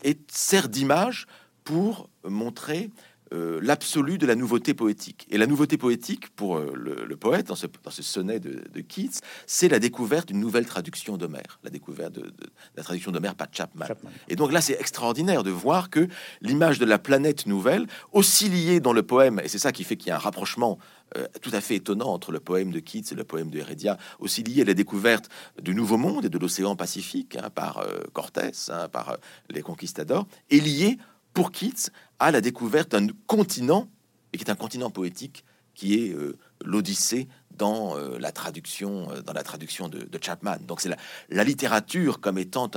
[0.02, 1.26] est, sert d'image
[1.64, 2.90] pour montrer
[3.34, 5.26] euh, l'absolu de la nouveauté poétique.
[5.30, 7.66] Et la nouveauté poétique, pour euh, le, poète, dans ce,
[8.02, 12.32] sonnet de, Keats, c'est la découverte d'une nouvelle traduction d'Homère, la découverte de,
[12.76, 13.86] la traduction d'Homère par Chapman.
[14.28, 16.08] Et donc là, c'est extraordinaire de voir que
[16.40, 19.96] l'image de la planète nouvelle, aussi liée dans le poème, et c'est ça qui fait
[19.96, 20.78] qu'il y a un rapprochement
[21.16, 23.98] euh, tout à fait étonnant entre le poème de Keats et le poème de Heredia,
[24.20, 25.28] aussi lié à la découverte
[25.60, 29.18] du Nouveau Monde et de l'océan Pacifique hein, par Cortés, hein, par
[29.50, 30.98] les conquistadors, est lié
[31.34, 33.88] pour Keats à la découverte d'un continent,
[34.32, 35.44] et qui est un continent poétique,
[35.78, 40.56] qui est euh, l'Odyssée dans euh, la traduction, euh, dans la traduction de, Chapman.
[40.66, 40.90] Donc c'est
[41.30, 42.68] la, littérature comme étant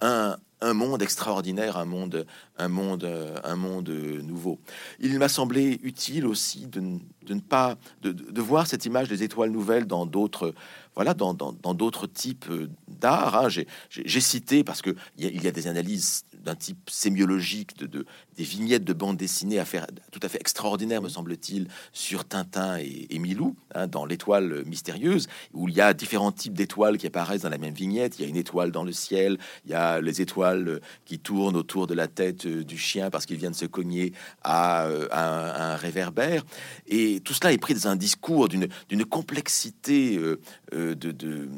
[0.00, 2.26] un, un, monde extraordinaire, un monde,
[2.56, 3.10] un monde,
[3.42, 4.60] un monde nouveau.
[5.00, 9.86] Il m'a semblé utile aussi de, ne pas de, voir cette image des étoiles nouvelles
[9.86, 10.54] dans d'autres
[10.94, 11.34] voilà dans
[11.74, 12.46] d'autres types
[12.86, 13.34] d'art.
[13.34, 13.48] Hein.
[13.90, 18.84] J'ai cité parce que il y, a des analyses d'un type sémiologique, de, des vignettes
[18.84, 23.56] de bande dessinée à faire tout à fait extraordinaire, me semble-t-il, sur Tintin et, Milou,
[23.74, 27.58] hein, dans l'étoile mystérieuse, où il y a différents types d'étoiles qui apparaissent dans la
[27.58, 28.18] même vignette.
[28.18, 31.56] Il y a une étoile dans le ciel, il y a les étoiles qui tournent
[31.56, 35.08] autour de la tête euh, du chien parce qu'il vient de se cogner à, euh,
[35.10, 36.44] un, réverbère.
[36.86, 40.36] Et tout cela est pris dans un discours d'une complexité euh,
[40.72, 41.48] de, de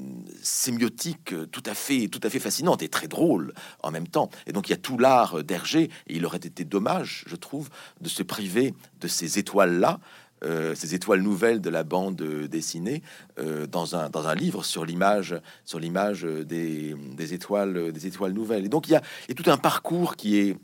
[0.42, 4.30] sémiotique tout à fait tout à fait fascinante et très drôle en même temps.
[4.46, 7.68] Et donc il y a tout l'art d'Hergé, et il aurait été dommage, je trouve,
[8.00, 10.00] de se priver de ces étoiles-là,
[10.44, 13.02] euh, ces étoiles nouvelles de la bande dessinée,
[13.38, 15.34] euh, dans, un, livre sur l'image,
[15.64, 16.94] sur l'image des,
[17.32, 18.66] étoiles, des étoiles nouvelles.
[18.66, 19.02] Et donc il y a,
[19.34, 20.56] tout un parcours qui est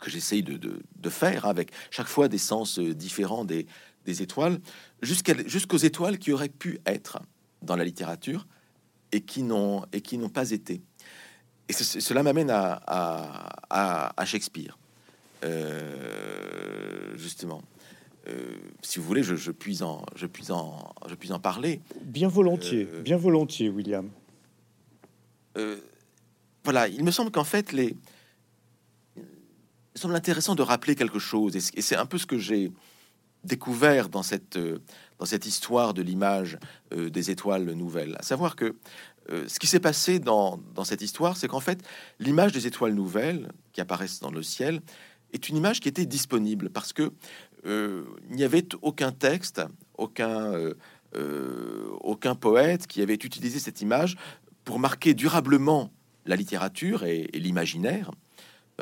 [0.00, 3.66] que j'essaye de, faire avec chaque fois des sens différents des,
[4.06, 4.58] étoiles,
[5.00, 7.20] jusqu'aux étoiles qui auraient pu être
[7.62, 8.46] dans la littérature
[9.12, 9.42] et et qui
[10.18, 10.82] n'ont pas été.
[11.68, 14.76] Et cela m'amène à, Shakespeare,
[15.44, 17.62] euh, justement.
[18.28, 21.80] Euh, si vous voulez, je, puis en, je, puis en, je puis en parler.
[22.02, 24.10] Bien volontiers, euh, bien volontiers, William.
[26.64, 27.96] voilà, il me semble qu'en fait, les...
[29.16, 32.72] il semble intéressant de rappeler quelque chose, et c'est un peu ce que j'ai
[33.42, 34.58] découvert dans cette,
[35.18, 36.58] dans cette histoire de l'image
[36.94, 38.74] des étoiles nouvelles, à savoir que
[39.30, 41.80] euh, ce qui s'est passé dans, cette histoire, c'est qu'en fait,
[42.18, 44.80] l'image des étoiles nouvelles qui apparaissent dans le ciel
[45.32, 47.12] est une image qui était disponible parce que
[47.66, 49.62] euh, il n'y avait aucun texte,
[49.96, 50.52] aucun,
[51.14, 54.16] euh, aucun poète qui avait utilisé cette image
[54.64, 55.90] pour marquer durablement
[56.26, 58.10] la littérature et, et l'imaginaire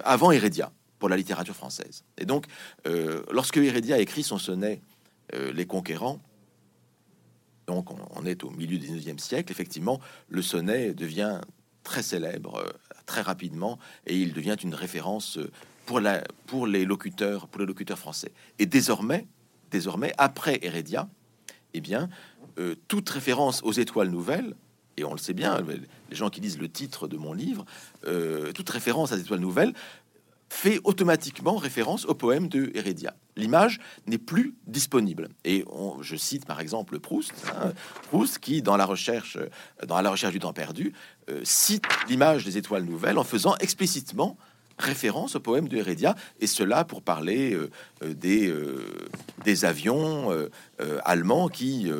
[0.04, 2.04] avant Hérédia pour la littérature française.
[2.16, 2.46] Et donc,
[3.30, 4.80] lorsque Hérédia a écrit son sonnet
[5.32, 6.22] Les Conquérants,
[7.66, 11.40] donc on, est au milieu du 19e siècle, effectivement, le sonnet devient
[11.82, 12.70] très célèbre euh,
[13.06, 15.50] très rapidement et il devient une référence euh,
[16.46, 18.32] pour, les locuteurs, pour les locuteurs français.
[18.58, 19.26] Et désormais,
[19.70, 21.08] désormais, après Heredia,
[21.74, 22.08] eh bien,
[22.58, 24.54] euh, toute référence aux étoiles nouvelles,
[24.96, 27.64] et on le sait bien, les gens qui lisent le titre de mon livre,
[28.54, 29.72] toute référence à étoiles nouvelles
[30.50, 33.14] fait automatiquement référence au poème de Heredia.
[33.36, 35.28] L'image n'est plus disponible.
[35.44, 35.64] Et
[36.02, 37.72] je cite par exemple Proust, hein,
[38.10, 39.38] Proust qui, dans la recherche,
[39.86, 40.92] dans la recherche du temps perdu,
[41.30, 44.36] euh, cite l'image des étoiles nouvelles en faisant explicitement
[44.78, 47.70] référence au poème de Heredia, et cela pour parler euh,
[48.02, 48.86] euh,
[49.44, 50.30] des avions
[51.04, 51.90] allemands qui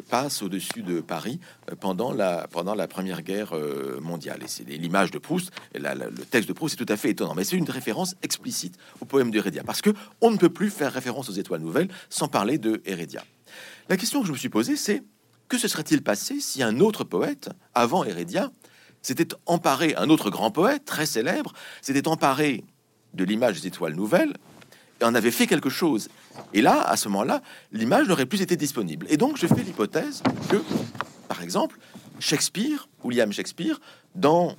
[0.00, 4.42] passe au-dessus de Paris euh, pendant la, pendant la Première Guerre euh, mondiale.
[4.42, 7.34] Et c'est l'image de Proust, et le texte de Proust est tout à fait étonnant,
[7.34, 10.92] mais c'est une référence explicite au poème d'Hérédia, parce que on ne peut plus faire
[10.92, 13.24] référence aux étoiles nouvelles sans parler de Hérédia.
[13.88, 15.02] La question que je me suis posée, c'est
[15.48, 18.50] que se serait-il passé si un autre poète, avant Hérédia,
[19.02, 22.64] s'était emparé, un autre grand poète très célèbre, s'était emparé
[23.14, 24.34] de l'image des étoiles nouvelles
[25.02, 26.08] en avait fait quelque chose.
[26.54, 29.06] Et là, à ce moment-là, l'image n'aurait plus été disponible.
[29.10, 30.56] Et donc, je fais l'hypothèse que,
[31.28, 31.78] par exemple,
[32.18, 33.80] Shakespeare, William Shakespeare,
[34.14, 34.56] dans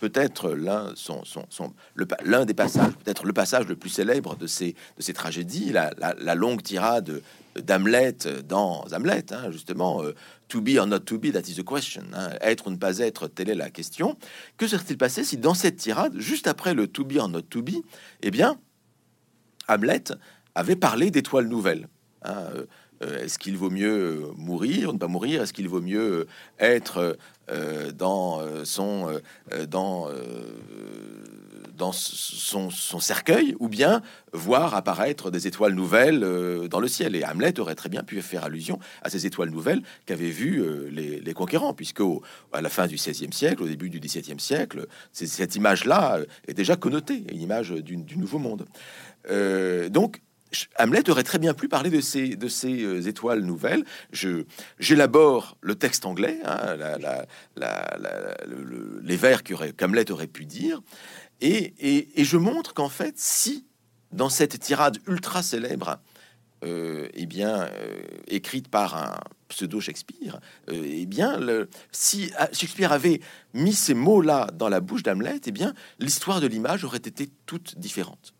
[0.00, 5.72] peut-être l'un des passages, peut-être le passage le plus célèbre de ces, de ces tragédies,
[5.72, 7.22] la, la, longue tirade
[7.56, 8.16] d'Hamlet
[8.48, 10.14] dans Hamlet, hein, justement, euh,
[10.48, 12.98] to be or not to be, that is the question, hein, être ou ne pas
[12.98, 14.16] être, telle est la question.
[14.56, 17.62] Que serait-il passé si dans cette tirade, juste après le to be or not to
[17.62, 17.82] be,
[18.22, 18.58] eh bien,
[19.70, 20.04] Hamlet
[20.54, 21.88] avait parlé d'étoiles nouvelles.
[22.22, 22.44] Hein,
[23.02, 26.26] euh, Est-ce qu'il vaut mieux mourir, ne pas mourir Est-ce qu'il vaut mieux
[26.58, 27.16] être
[27.96, 29.20] dans son
[29.68, 30.08] dans
[31.80, 34.02] dans son, cercueil, ou bien
[34.34, 37.16] voir apparaître des étoiles nouvelles euh, dans le ciel.
[37.16, 40.90] Et Hamlet aurait très bien pu faire allusion à ces étoiles nouvelles qu'avaient vues euh,
[40.90, 42.02] les, conquérants, puisque
[42.52, 46.54] à la fin du XVIe siècle, au début du XVIIe siècle, cette image-là euh, est
[46.54, 48.66] déjà connotée, une image du, nouveau monde.
[49.28, 50.20] Donc,
[50.78, 53.84] Hamlet aurait très bien pu parler de ces, ces étoiles nouvelles.
[54.12, 54.44] Je,
[54.78, 56.76] j'élabore le texte anglais, hein,
[59.02, 60.80] les vers qu'Hamlet aurait pu dire,
[61.40, 63.66] et, je montre qu'en fait, si
[64.12, 65.98] dans cette tirade ultra célèbre,
[66.62, 69.18] euh, eh bien, euh, écrite par un
[69.48, 71.40] pseudo Shakespeare, euh, eh bien,
[71.90, 73.20] si Shakespeare avait
[73.54, 77.78] mis ces mots-là dans la bouche d'Hamlet, eh bien, l'histoire de l'image aurait été toute
[77.78, 78.34] différente.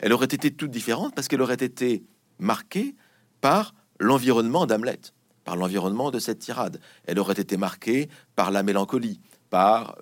[0.00, 2.04] Elle aurait été toute différente parce qu'elle aurait été
[2.38, 2.94] marquée
[3.40, 5.00] par l'environnement d'Hamlet,
[5.44, 6.80] par l'environnement de cette tirade.
[7.04, 9.20] Elle aurait été marquée par la mélancolie,
[9.50, 9.96] par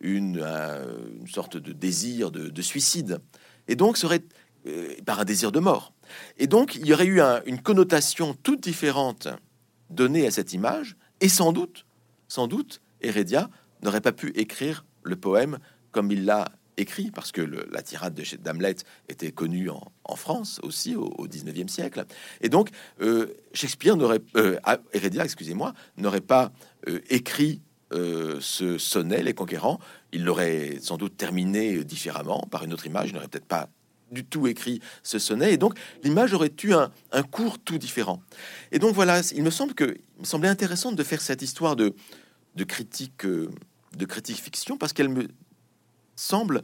[0.00, 3.20] une, une sorte de désir de, suicide,
[3.66, 4.24] et donc serait
[4.66, 5.92] euh, par un désir de mort.
[6.38, 9.28] Et donc il y aurait eu une connotation toute différente
[9.90, 11.86] donnée à cette image, et sans doute,
[12.28, 13.50] sans doute, Heredia
[13.82, 15.58] n'aurait pas pu écrire le poème
[15.90, 16.46] comme il l'a
[16.78, 18.76] écrit, parce que la tirade de d'Hamlet
[19.08, 22.04] était connue en, France aussi au, 19e siècle.
[22.40, 22.70] Et donc,
[23.00, 24.58] euh, Shakespeare n'aurait, euh,
[24.92, 26.52] Heredia, excusez-moi, n'aurait pas
[27.10, 27.60] écrit
[27.92, 29.78] euh, ce sonnet, les conquérants,
[30.12, 33.10] il l'aurait sans doute terminé différemment par une autre image.
[33.10, 33.70] Il n'aurait peut-être pas
[34.10, 36.90] du tout écrit ce sonnet, et donc l'image aurait eu un,
[37.22, 38.22] cours tout différent.
[38.72, 39.84] Et donc voilà, il me semble que
[40.18, 41.94] me semblait intéressant de faire cette histoire de,
[42.66, 43.50] critique euh,
[43.96, 45.28] de critique fiction parce qu'elle me
[46.18, 46.62] semble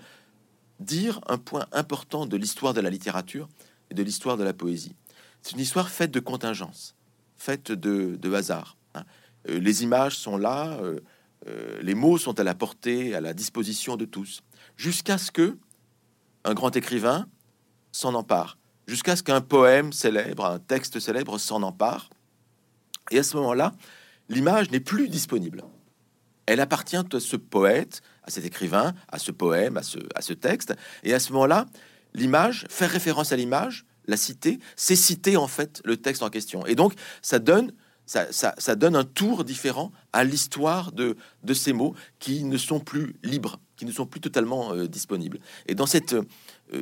[0.80, 3.48] dire un point important de l'histoire de la littérature
[3.90, 4.96] et de l'histoire de la poésie.
[5.42, 6.94] C'est une histoire faite de contingences,
[7.36, 8.76] faite de, de hasard.
[8.94, 9.04] Hein.
[9.48, 10.98] Euh, les images sont là, euh,
[11.82, 14.42] les mots sont à la portée, à la disposition de tous,
[14.76, 15.58] jusqu'à ce que
[16.44, 17.26] un grand écrivain
[17.92, 22.10] s'en empare, jusqu'à ce qu'un poème célèbre, un texte célèbre s'en empare.
[23.10, 23.72] Et à ce moment-là,
[24.28, 25.62] l'image n'est plus disponible.
[26.46, 30.32] Elle appartient à ce poète, à cet écrivain, à ce poème, à ce, à ce
[30.32, 30.74] texte.
[31.02, 31.66] Et à ce moment-là,
[32.14, 36.66] l'image, faire référence à l'image, la citer, c'est citer en fait le texte en question.
[36.66, 37.72] Et donc, ça donne
[38.06, 41.16] ça, donne un tour différent à l'histoire de,
[41.54, 45.40] ces mots qui ne sont plus libres, qui ne sont plus totalement euh, disponibles.
[45.66, 46.24] Et dans cette euh,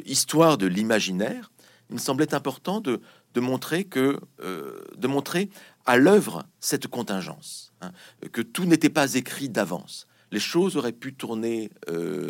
[0.05, 1.53] histoire de l'imaginaire,
[1.91, 3.01] il me semblait important de,
[3.37, 5.49] montrer que, euh, de montrer
[5.87, 7.93] à l'œuvre cette contingence, hein,
[8.33, 10.07] que tout n'était pas écrit d'avance.
[10.33, 11.71] Les choses auraient pu tourner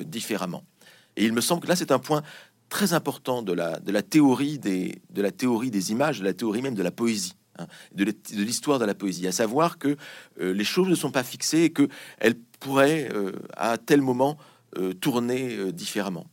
[0.04, 0.64] différemment.
[1.16, 2.22] Et il me semble que là, c'est un point
[2.68, 6.34] très important de la, de la théorie des, de la théorie des images, de la
[6.34, 7.34] théorie même de la poésie.
[7.58, 9.98] Hein, de l'histoire de la poésie, à savoir que
[10.40, 14.38] euh, les choses ne sont pas fixées et qu'elles pourraient euh, à tel moment
[14.78, 16.26] euh, tourner différemment.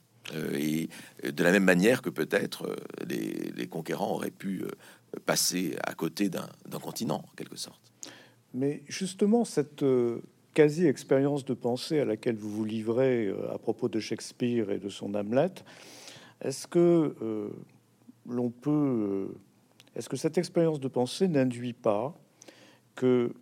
[0.53, 0.87] et
[1.23, 2.73] de la même manière que peut-être
[3.05, 4.63] les, conquérants auraient pu
[5.25, 7.81] passer à côté d'un continent, en quelque sorte.
[8.53, 9.83] Mais justement, cette
[10.59, 15.13] quasi-expérience de pensée à laquelle vous vous livrez à propos de Shakespeare et de son
[15.15, 15.53] Hamlet,
[16.41, 17.15] est-ce que
[18.25, 19.29] l'on peut
[19.95, 22.13] est-ce que cette expérience de pensée n'induit pas
[22.95, 23.33] que,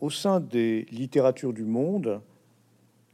[0.00, 2.20] au sein des littératures du monde,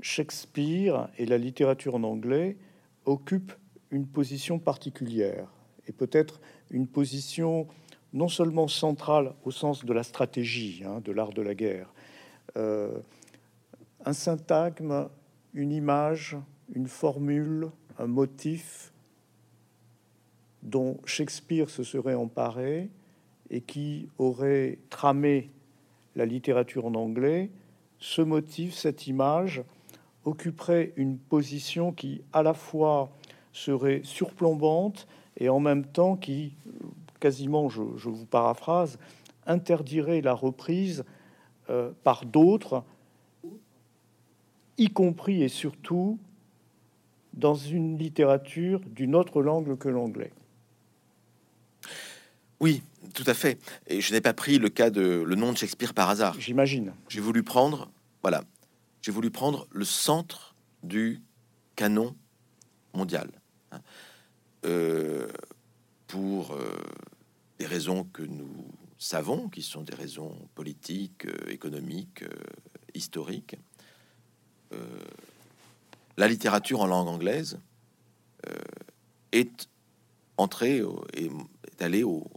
[0.00, 2.56] Shakespeare et la littérature en anglais
[3.04, 3.54] occupent
[3.92, 5.46] une position particulière
[5.86, 6.40] et peut-être
[6.72, 7.68] une position
[8.12, 11.93] non seulement centrale au sens de la stratégie, hein, de l'art de la guerre, euh,
[12.56, 15.08] un syntagme,
[15.54, 16.36] une image,
[16.74, 18.92] une formule, un motif
[20.62, 22.90] dont Shakespeare se serait emparé
[23.50, 25.50] et qui aurait tramé
[26.16, 27.50] la littérature en anglais,
[27.98, 29.62] ce motif, cette image,
[30.24, 33.10] occuperait une position qui à la fois
[33.52, 36.54] serait surplombante et en même temps qui,
[37.20, 38.98] quasiment, je, vous paraphrase,
[39.46, 41.04] interdirait la reprise
[41.70, 42.84] euh, par d'autres,
[44.78, 46.18] y compris et surtout
[47.32, 50.32] dans une littérature d'une autre langue que l'anglais.
[52.60, 53.58] Oui, tout à fait.
[53.86, 56.38] Et je n'ai pas pris le cas de le nom de Shakespeare par hasard.
[56.38, 56.92] J'imagine.
[57.08, 57.90] J'ai voulu prendre,
[58.22, 58.44] voilà,
[59.02, 61.20] j'ai voulu prendre le centre du
[61.76, 62.14] canon
[62.94, 63.30] mondial
[63.72, 63.80] hein.
[64.64, 65.26] euh,
[66.06, 66.72] pour euh,
[67.58, 68.66] des raisons que nous
[69.04, 72.24] savons, qui sont des raisons politiques, euh, économiques,
[72.94, 73.56] historiques.
[76.16, 77.60] la littérature en langue anglaise
[79.30, 79.68] est
[80.36, 80.82] entrée
[81.12, 81.30] et
[81.70, 82.28] est allé au,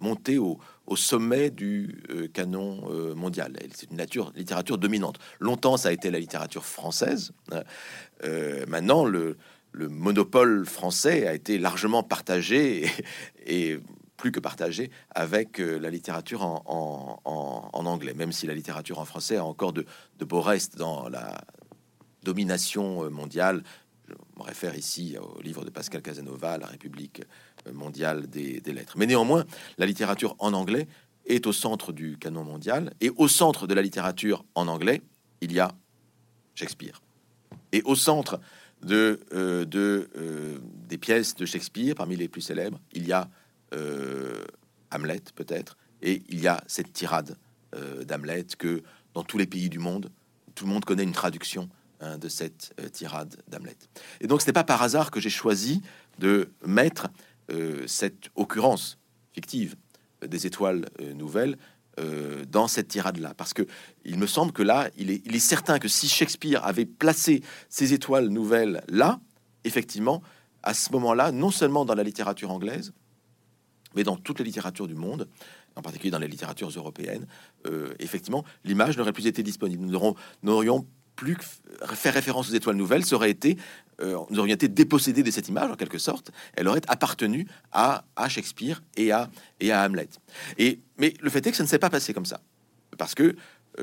[0.00, 0.58] monter au,
[0.96, 2.02] sommet du
[2.32, 3.58] canon mondial.
[3.74, 5.18] C'est une nature, littérature dominante.
[5.40, 7.32] Longtemps, ça a été la littérature française.
[8.66, 9.36] Maintenant, le,
[9.72, 12.90] le monopole français a été largement partagé
[13.46, 13.78] et,
[14.22, 17.18] plus que partagé avec euh, la littérature en,
[17.74, 19.84] anglais, même si la littérature en français a encore de,
[20.20, 21.40] beaux restes dans la
[22.22, 23.64] domination euh, mondiale.
[24.06, 27.22] Je me réfère ici au livre de Pascal Casanova, La République
[27.66, 28.94] euh, mondiale des, lettres.
[28.96, 29.44] Mais néanmoins,
[29.76, 30.86] la littérature en anglais
[31.26, 35.02] est au centre du canon mondial, et au centre de la littérature en anglais,
[35.40, 35.72] il y a
[36.54, 37.02] Shakespeare.
[37.72, 38.38] Et au centre
[38.82, 40.08] de, euh, de
[40.86, 43.28] des pièces de Shakespeare, parmi les plus célèbres, il y a
[44.90, 47.36] Hamlet peut-être, et il y a cette tirade
[48.06, 48.82] d'Hamlet que
[49.14, 50.10] dans tous les pays du monde,
[50.54, 51.70] tout le monde connaît une traduction
[52.00, 53.76] hein, de cette tirade d'Hamlet.
[54.20, 55.80] Et donc ce n'est pas par hasard que j'ai choisi
[56.18, 57.08] de mettre
[57.86, 58.98] cette occurrence
[59.32, 59.76] fictive
[60.20, 61.56] des étoiles nouvelles
[62.00, 63.66] euh, dans cette tirade-là, parce que
[64.06, 68.28] il me semble que là, il est, certain que si Shakespeare avait placé ces étoiles
[68.28, 69.20] nouvelles là,
[69.64, 70.22] effectivement,
[70.62, 72.94] à ce moment-là, non seulement dans la littérature anglaise,
[73.94, 75.28] mais dans toute la littérature du monde,
[75.76, 77.26] en particulier dans les littératures européennes,
[77.66, 79.84] euh, effectivement, l'image n'aurait plus été disponible.
[79.84, 80.86] Nous n'aurions
[81.16, 81.36] plus
[81.94, 83.56] faire référence aux étoiles nouvelles, ça aurait été,
[84.00, 86.30] euh, nous aurions été dépossédés de cette image en quelque sorte.
[86.54, 89.30] Elle aurait appartenu à, Shakespeare et à,
[89.60, 90.08] et à Hamlet.
[90.58, 92.40] Et, mais le fait est que ça ne s'est pas passé comme ça.
[92.98, 93.36] Parce que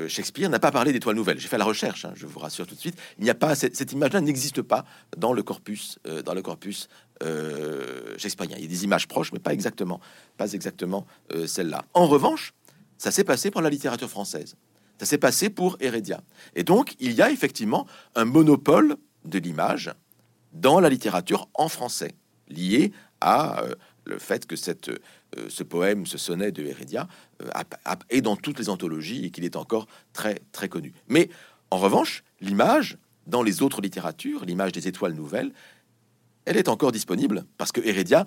[0.08, 1.40] Shakespeare n'a pas parlé d'étoiles nouvelles.
[1.40, 2.96] J'ai fait la recherche, hein, je vous rassure tout de suite.
[3.18, 4.84] Il n'y a pas cette, image-là n'existe pas
[5.16, 6.88] dans le corpus, euh, dans le corpus
[8.16, 8.56] shakespearien.
[8.56, 10.00] Il y a des images proches, mais pas exactement,
[10.38, 11.06] pas exactement
[11.46, 11.84] celle-là.
[11.92, 12.54] En revanche,
[12.96, 14.56] ça s'est passé pour la littérature française.
[14.98, 16.20] Ça s'est passé pour Heredia.
[16.54, 19.90] Et donc, il y a effectivement un monopole de l'image
[20.52, 22.12] dans la littérature en français,
[22.48, 23.74] lié à euh,
[24.04, 27.08] le fait que cette, euh, ce poème, ce sonnet de Heredia,
[27.42, 27.48] euh,
[28.08, 30.92] est dans toutes les anthologies et qu'il est encore très, très connu.
[31.08, 31.28] Mais
[31.70, 35.52] en revanche, l'image, dans les autres littératures, l'image des étoiles nouvelles,
[36.44, 38.26] elle est encore disponible parce que Heredia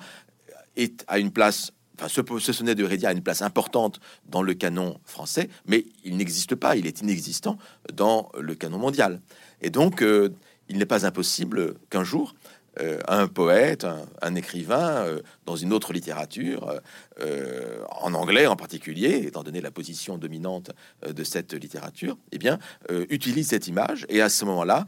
[0.76, 4.56] est à une place Enfin, ce, sonnet de Heredia a une place importante dans le
[4.56, 7.60] canon français, mais il n'existe pas, il est inexistant
[7.94, 9.22] dans le canon mondial.
[9.62, 10.30] Et donc, euh,
[10.70, 12.34] il n'est pas impossible qu'un jour,
[13.08, 13.86] un poète,
[14.24, 15.06] un, écrivain
[15.46, 16.80] dans une autre littérature,
[17.20, 20.72] euh, en anglais en particulier, étant donné la position dominante
[21.08, 22.60] de cette littérature, eh bien,
[23.10, 24.06] utilise cette image.
[24.10, 24.86] Et à ce moment-là,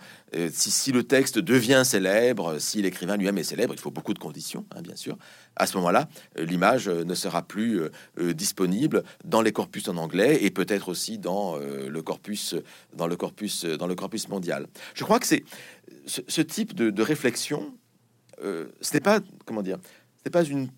[0.52, 4.66] si, le texte devient célèbre, si l'écrivain lui-même est célèbre, il faut beaucoup de conditions,
[4.76, 5.18] hein, bien sûr.
[5.56, 7.82] À ce moment-là, l'image ne sera plus
[8.18, 12.56] disponible dans les corpus en anglais et peut-être aussi dans le corpus,
[12.94, 14.68] dans le corpus, dans le corpus mondial.
[14.94, 15.44] Je crois que c'est
[16.06, 17.74] ce, type de, réflexion,
[18.44, 19.80] euh, ce n'est pas, comment dire,
[20.26, 20.70] ce n'est pas une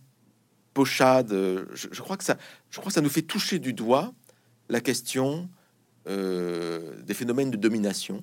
[0.73, 1.29] pochade.
[1.73, 2.37] Je, crois que ça,
[2.69, 4.13] je crois que ça nous fait toucher du doigt
[4.67, 5.49] la question
[6.09, 8.21] euh, des phénomènes de domination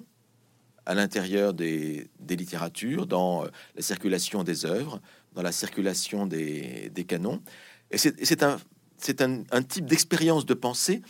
[0.85, 3.45] à l'intérieur des, littératures, dans
[3.75, 5.01] la circulation des œuvres,
[5.33, 7.41] dans la circulation des, canons.
[7.91, 8.59] Et c'est un,
[9.18, 11.01] un, un, type d'expérience de pensée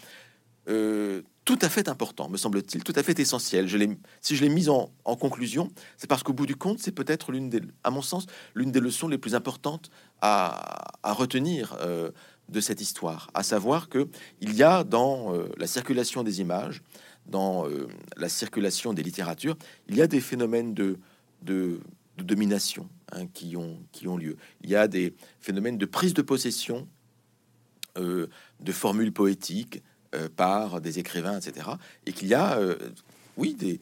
[0.69, 3.69] euh, tout à fait important, me semble-t-il, tout à fait essentiel.
[4.23, 7.51] Si je l'ai mise en, conclusion, c'est parce qu'au bout du compte, c'est peut-être l'une
[7.51, 9.91] des, à mon sens, l'une des leçons les plus importantes
[10.23, 12.11] à, retenir euh,
[12.49, 14.09] de cette histoire, à savoir que
[14.41, 16.83] il y a dans euh, la circulation des images,
[17.27, 17.67] dans
[18.19, 19.57] la circulation des littératures,
[19.89, 20.99] il y a des phénomènes de,
[22.19, 24.37] domination hein, qui, ont, lieu.
[24.63, 26.87] Il y a des phénomènes de prise de possession
[27.97, 29.81] de formules poétiques, euh,
[30.37, 31.69] par des écrivains, etc.
[32.07, 32.77] Et qu'il y a, euh,
[33.37, 33.81] oui, des,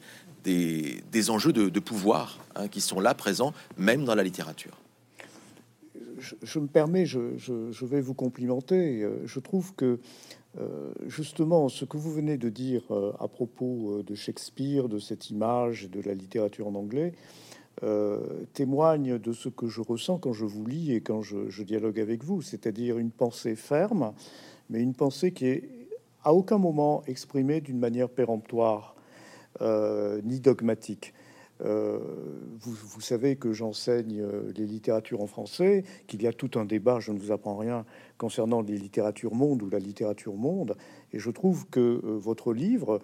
[1.11, 4.77] des, enjeux de, pouvoir hein, qui sont là présents, même dans la littérature.
[6.41, 9.03] Je, me permets, je, vais vous complimenter.
[9.03, 9.99] Euh, je trouve que
[11.07, 12.83] justement ce que vous venez de dire
[13.19, 17.13] à propos de Shakespeare, de cette image de la littérature en anglais,
[18.53, 21.99] témoigne de ce que je ressens quand je vous lis et quand je, je dialogue
[21.99, 24.13] avec vous, c'est-à-dire une pensée ferme,
[24.69, 25.82] mais une pensée qui est
[26.23, 28.95] à aucun moment exprimé d'une manière péremptoire
[29.61, 31.13] euh, ni dogmatique.
[31.61, 31.99] Euh,
[32.59, 36.99] vous, savez que j'enseigne euh, les littératures en français, qu'il y a tout un débat,
[36.99, 37.85] je ne vous apprends rien,
[38.17, 40.75] concernant les littératures monde ou la littérature monde.
[41.13, 42.99] Et je trouve que euh, votre livre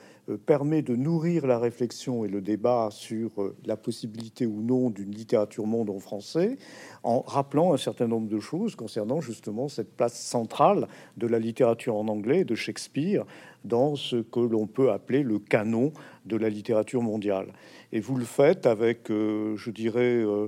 [0.45, 3.31] permet de nourrir la réflexion et le débat sur
[3.65, 6.57] la possibilité ou non d'une littérature monde en français,
[7.03, 10.87] en rappelant un certain nombre de choses concernant justement cette place centrale
[11.17, 13.25] de la littérature en anglais de Shakespeare
[13.63, 15.91] dans ce que l'on peut appeler le canon
[16.25, 17.47] de la littérature mondiale.
[17.91, 20.47] Et vous le faites avec, euh, je dirais, euh,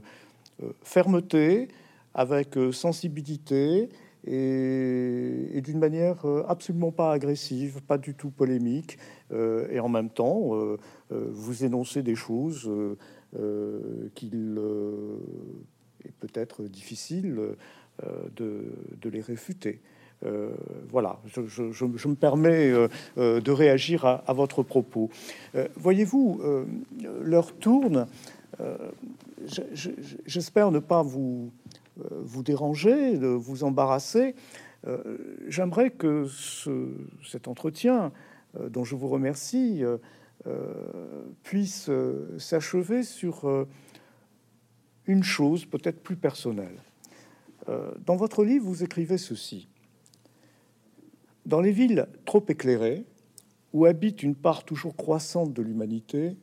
[0.61, 1.69] euh, fermeté,
[2.13, 3.89] avec sensibilité
[4.25, 8.97] et, d'une manière absolument pas agressive, pas du tout polémique,
[9.31, 10.51] et en même temps,
[11.09, 12.69] vous énoncez des choses
[14.13, 14.59] qu'il
[16.03, 17.55] est peut-être difficile
[18.35, 18.65] de,
[19.01, 19.79] de, les réfuter.
[20.25, 20.51] Euh,
[20.89, 25.09] voilà, je, me permets euh, euh, de réagir à, votre propos.
[25.75, 26.41] Voyez-vous,
[27.21, 28.07] l'heure tourne.
[30.25, 31.51] J'espère ne pas vous,
[32.43, 34.35] déranger, de vous embarrasser.
[35.47, 36.27] J'aimerais que
[37.23, 38.11] cet entretien,
[38.69, 39.83] dont je vous remercie,
[41.43, 41.89] puisse
[42.37, 43.67] s'achever sur
[45.05, 46.77] une chose peut-être plus personnelle.
[48.05, 49.67] Dans votre livre, vous écrivez ceci.
[51.45, 53.03] Dans les villes trop éclairées,
[53.73, 56.37] où habite une part toujours croissante de l'humanité,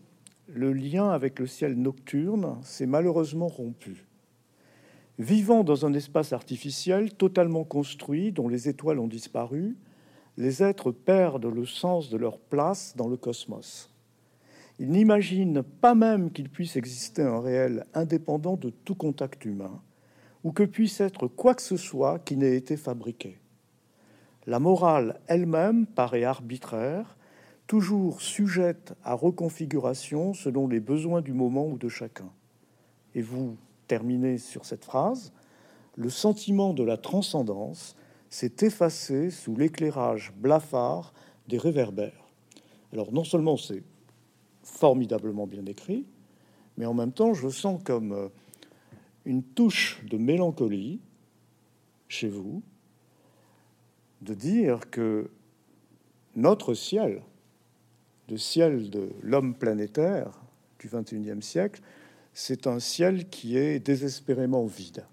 [0.49, 4.07] le lien avec le ciel nocturne s'est malheureusement rompu.
[5.19, 9.77] Vivant dans un espace artificiel totalement construit dont les étoiles ont disparu,
[10.37, 13.91] les êtres perdent le sens de leur place dans le cosmos.
[14.79, 19.83] Ils n'imaginent pas même qu'il puisse exister un réel indépendant de tout contact humain,
[20.45, 23.39] ou que puisse être quoi que ce soit qui n'ait été fabriqué.
[24.49, 27.19] La morale elle-même paraît arbitraire,
[27.67, 32.31] toujours sujette à reconfiguration selon les besoins du moment ou de chacun.
[33.15, 35.35] Et vous terminez sur cette phrase,
[35.97, 37.95] le sentiment de la transcendance
[38.31, 41.13] s'est effacé sous l'éclairage blafard
[41.47, 42.25] des réverbères.
[42.95, 43.83] Alors non seulement c'est
[44.63, 46.07] formidablement bien écrit,
[46.79, 48.29] mais en même temps je sens comme euh,
[49.27, 51.01] une touche de mélancolie
[52.09, 52.63] chez vous,
[54.23, 55.31] de dire que
[56.37, 57.23] notre ciel,
[58.29, 60.31] le ciel de l'homme planétaire
[60.81, 61.81] du 21e siècle,
[62.33, 65.05] c'est un ciel qui est désespérément vide.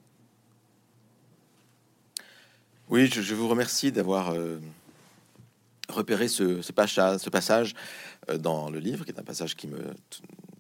[2.90, 4.60] Oui, je, vous remercie d'avoir euh,
[5.90, 7.74] repéré ce, ce, passage, ce passage
[8.30, 9.80] euh, dans le livre, qui est un passage qui me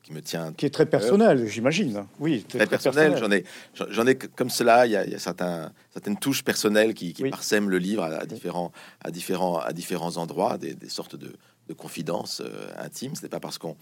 [0.06, 2.06] qui me tient, qui est très personnel, j'imagine.
[2.20, 3.18] Oui, très, personnel.
[3.18, 3.44] J'en ai,
[3.74, 4.86] j'en ai comme cela.
[4.86, 9.58] Il y a, certains, certaines touches personnelles qui, parsèment le livre à, différents, à différents,
[9.58, 11.34] à différents endroits, des, sortes de,
[11.76, 13.16] confidences euh, intimes.
[13.16, 13.76] Ce n'est pas parce qu'on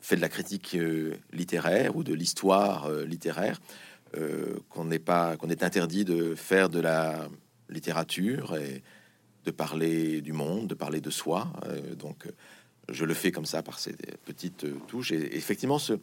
[0.00, 3.58] fait de la critique euh, littéraire ou de l'histoire euh, littéraire
[4.68, 7.26] qu'on n'est pas, qu'on est interdit de faire de la
[7.68, 8.84] littérature et
[9.44, 11.52] de parler du monde, de parler de soi.
[11.98, 12.28] donc
[12.88, 15.12] je le fais comme ça par ces petites touches.
[15.12, 15.94] Et effectivement, ce,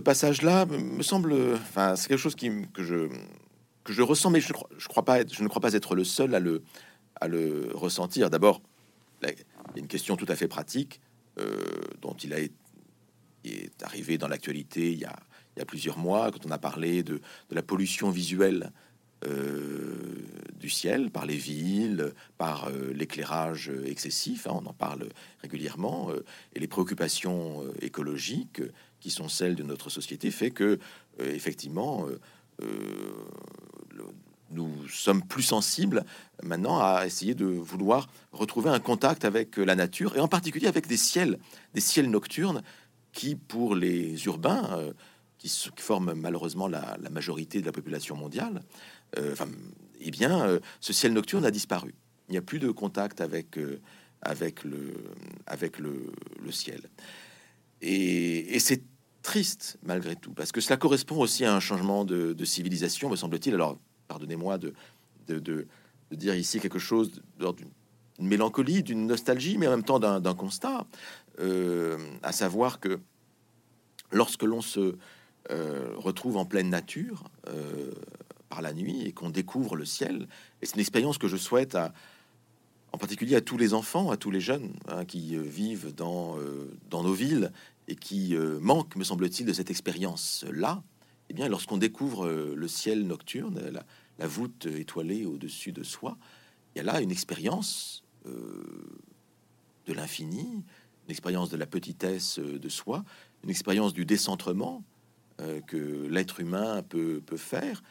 [0.00, 5.04] passage-là me semble, enfin, c'est quelque chose que je ressens, mais je, ne crois
[5.60, 8.30] pas être le seul à le ressentir.
[8.30, 8.60] D'abord,
[9.22, 11.00] il y a une question tout à fait pratique
[11.38, 11.56] euh,
[12.00, 12.38] dont il a
[13.44, 17.62] est arrivé dans l'actualité il y a plusieurs mois quand on a parlé de la
[17.62, 18.72] pollution visuelle
[19.26, 19.96] euh,
[20.60, 25.08] du ciel, par les villes, par euh, l'éclairage excessif, hein, on en parle
[25.40, 28.62] régulièrement, euh, et les préoccupations écologiques
[29.00, 30.78] qui sont celles de notre société fait que,
[31.20, 32.06] effectivement,
[34.50, 36.04] nous sommes plus sensibles
[36.42, 40.88] maintenant à essayer de vouloir retrouver un contact avec la nature, et en particulier avec
[40.88, 41.38] des ciels,
[41.74, 42.62] des ciels nocturnes
[43.12, 44.92] qui, pour les urbains,
[45.38, 48.97] qui, forment malheureusement la, majorité de la population mondiale, euh,
[50.00, 51.94] eh bien, euh, ce ciel nocturne a disparu.
[52.28, 53.80] Il n'y a plus de contact avec, euh,
[54.22, 54.94] avec, le,
[55.46, 56.12] avec le,
[56.50, 56.82] ciel.
[57.80, 58.82] Et, c'est
[59.22, 63.54] triste malgré tout, parce que cela correspond aussi à un changement de, civilisation, me semble-t-il.
[63.54, 63.78] Alors,
[64.08, 64.72] pardonnez-moi de,
[65.26, 65.66] de,
[66.12, 70.86] dire ici quelque chose d'une mélancolie, d'une nostalgie, mais en même temps d'un constat,
[72.22, 72.98] à savoir que
[74.10, 74.96] lorsque l'on se
[75.50, 77.24] retrouve en pleine nature,
[78.48, 80.28] par la nuit et qu'on découvre le ciel.
[80.62, 81.92] Et c'est une expérience que je souhaite à,
[82.92, 86.38] en particulier à tous les enfants, à tous les jeunes hein, qui euh, vivent dans,
[86.38, 87.52] euh, dans nos villes
[87.86, 90.82] et qui euh, manquent, me semble-t-il, de cette expérience-là.
[91.30, 93.60] Eh bien, lorsqu'on découvre le ciel nocturne,
[94.18, 96.16] la, voûte étoilée au-dessus de soi,
[96.74, 100.64] il y a là une expérience de l'infini,
[101.04, 103.04] une expérience de la petitesse de soi,
[103.44, 104.82] une expérience du décentrement
[105.66, 107.82] que l'être humain peut, peut faire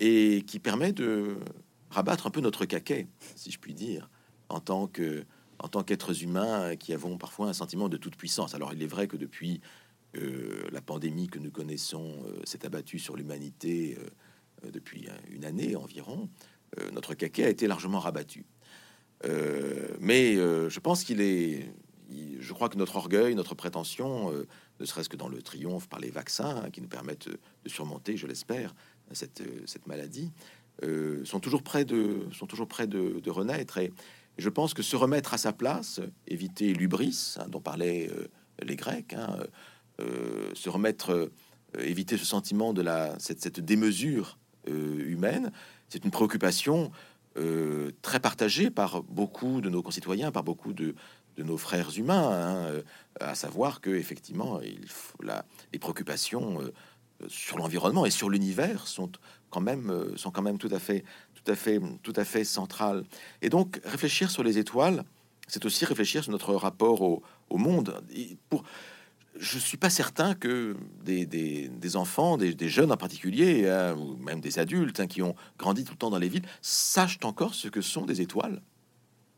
[0.00, 1.36] et qui permet de
[1.90, 4.10] rabattre un peu notre caquet, si je puis dire,
[4.48, 5.24] en tant que
[5.70, 8.54] tant qu'êtres humains qui avons parfois un sentiment de toute puissance.
[8.54, 9.60] Alors il est vrai que depuis
[10.16, 13.96] euh, la pandémie que nous connaissons euh, s'est abattue sur l'humanité
[14.64, 16.28] euh, depuis une année environ,
[16.92, 18.44] notre caquet a été largement rabattu.
[19.98, 21.72] mais je pense qu'il est,
[22.38, 24.30] je crois que notre orgueil, notre prétention,
[24.78, 28.18] ne serait-ce que dans le triomphe par les vaccins hein, qui nous permettent de surmonter,
[28.18, 28.74] je l'espère,
[29.12, 30.30] cette, cette maladie,
[31.24, 33.78] sont toujours près de sont toujours près de, renaître.
[33.78, 33.92] Et,
[34.38, 38.10] je pense que se remettre à sa place, éviter l'ubris hein, dont parlaient
[38.62, 39.36] les Grecs, hein,
[40.54, 41.30] se remettre,
[41.78, 45.52] éviter ce sentiment de la cette, cette démesure humaine,
[45.90, 46.90] c'est une préoccupation
[47.36, 50.96] euh, très partagé par beaucoup de nos concitoyens, par beaucoup de,
[51.38, 52.82] nos frères humains, hein, euh,
[53.20, 56.72] à savoir que effectivement, il faut la, les préoccupations euh,
[57.28, 59.10] sur l'environnement et sur l'univers sont
[59.50, 61.04] quand même sont quand même tout à fait
[61.34, 63.04] tout à fait tout à fait centrales.
[63.42, 65.04] Et donc réfléchir sur les étoiles,
[65.48, 68.02] c'est aussi réfléchir sur notre rapport au, monde.
[68.48, 68.64] pour
[69.38, 74.40] je suis pas certain que des, des, enfants, des, jeunes en particulier, hein, ou même
[74.40, 77.68] des adultes hein, qui ont grandi tout le temps dans les villes, sachent encore ce
[77.68, 78.60] que sont des étoiles,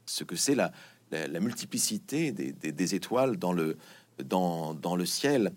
[0.07, 0.73] ce que c'est la,
[1.11, 3.77] la, multiplicité des, étoiles dans le,
[4.25, 5.53] dans, dans, le ciel.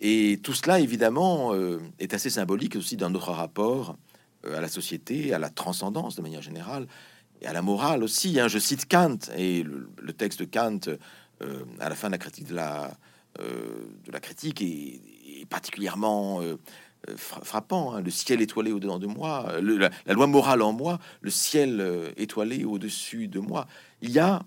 [0.00, 3.96] Et tout cela, évidemment, euh, est assez symbolique aussi d'un autre rapport
[4.44, 6.86] euh, à la société, à la transcendance de manière générale,
[7.40, 8.38] et à la morale aussi.
[8.38, 8.48] Hein.
[8.48, 10.80] Je cite Kant, et le, texte de Kant,
[11.42, 15.00] euh, à la fin de la critique de la critique est,
[15.48, 16.40] particulièrement
[17.16, 17.94] frappant.
[17.94, 18.00] Hein.
[18.00, 23.28] Le ciel étoilé au-dedans de moi, la, loi morale en moi, le ciel étoilé au-dessus
[23.28, 23.66] de moi.
[24.00, 24.42] Il y a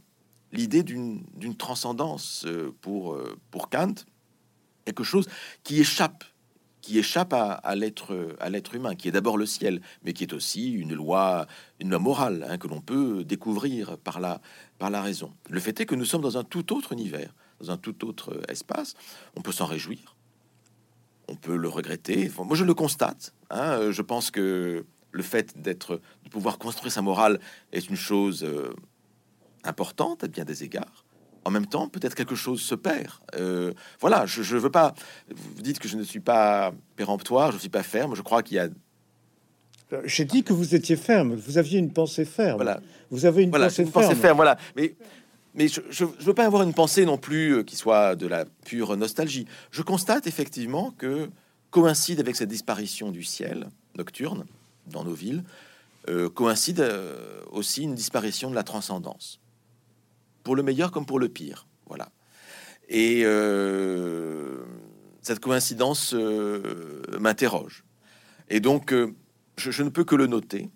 [0.52, 2.48] l'idée d'une transcendance
[2.82, 3.20] pour
[3.70, 3.94] Kant,
[4.90, 5.28] quelque chose
[5.64, 6.24] qui échappe
[6.82, 10.34] qui échappe à, l'être à l'être humain, qui est d'abord le ciel, mais qui est
[10.34, 11.46] aussi une loi
[11.80, 14.42] une loi morale hein, que l'on peut découvrir par la
[14.78, 15.34] par la raison.
[15.50, 18.42] Le fait est que nous sommes dans un tout autre univers, dans un tout autre
[18.48, 18.96] espace.
[19.36, 20.16] On peut s'en réjouir,
[21.28, 22.32] on peut le regretter.
[22.38, 23.34] moi, je le constate.
[23.50, 23.92] Hein.
[23.92, 27.40] Je pense que le fait d'être, de pouvoir construire sa morale
[27.72, 28.74] est une chose euh,
[29.64, 31.06] importante à bien des égards.
[31.50, 33.10] En même temps, peut-être quelque chose se perd.
[33.34, 34.94] Euh, voilà, je, je veux pas.
[35.30, 38.14] Vous dites que je ne suis pas péremptoire, je ne suis pas ferme.
[38.16, 38.70] Je crois qu'il y a
[40.06, 41.34] j'ai dit que vous étiez ferme.
[41.34, 42.58] Vous aviez une pensée ferme.
[42.58, 42.80] Voilà.
[43.10, 44.16] Vous avez une pensée, ferme.
[44.16, 44.36] ferme.
[44.36, 44.60] Voilà.
[44.76, 44.94] Mais
[45.56, 48.46] mais je ne veux pas avoir une pensée non plus euh, qui soit de la
[48.46, 49.48] pure nostalgie.
[49.72, 51.32] Je constate effectivement que
[51.72, 54.46] coïncide avec cette disparition du ciel nocturne
[54.86, 55.44] dans nos villes,
[56.08, 59.40] euh, coïncide euh, aussi une disparition de la transcendance,
[60.44, 61.68] pour le meilleur comme pour le pire.
[61.88, 62.12] Voilà.
[62.90, 63.24] Et
[65.22, 66.14] cette coïncidence
[67.20, 67.84] m'interroge.
[68.50, 68.94] Et donc,
[69.58, 70.70] je, ne peux que le noter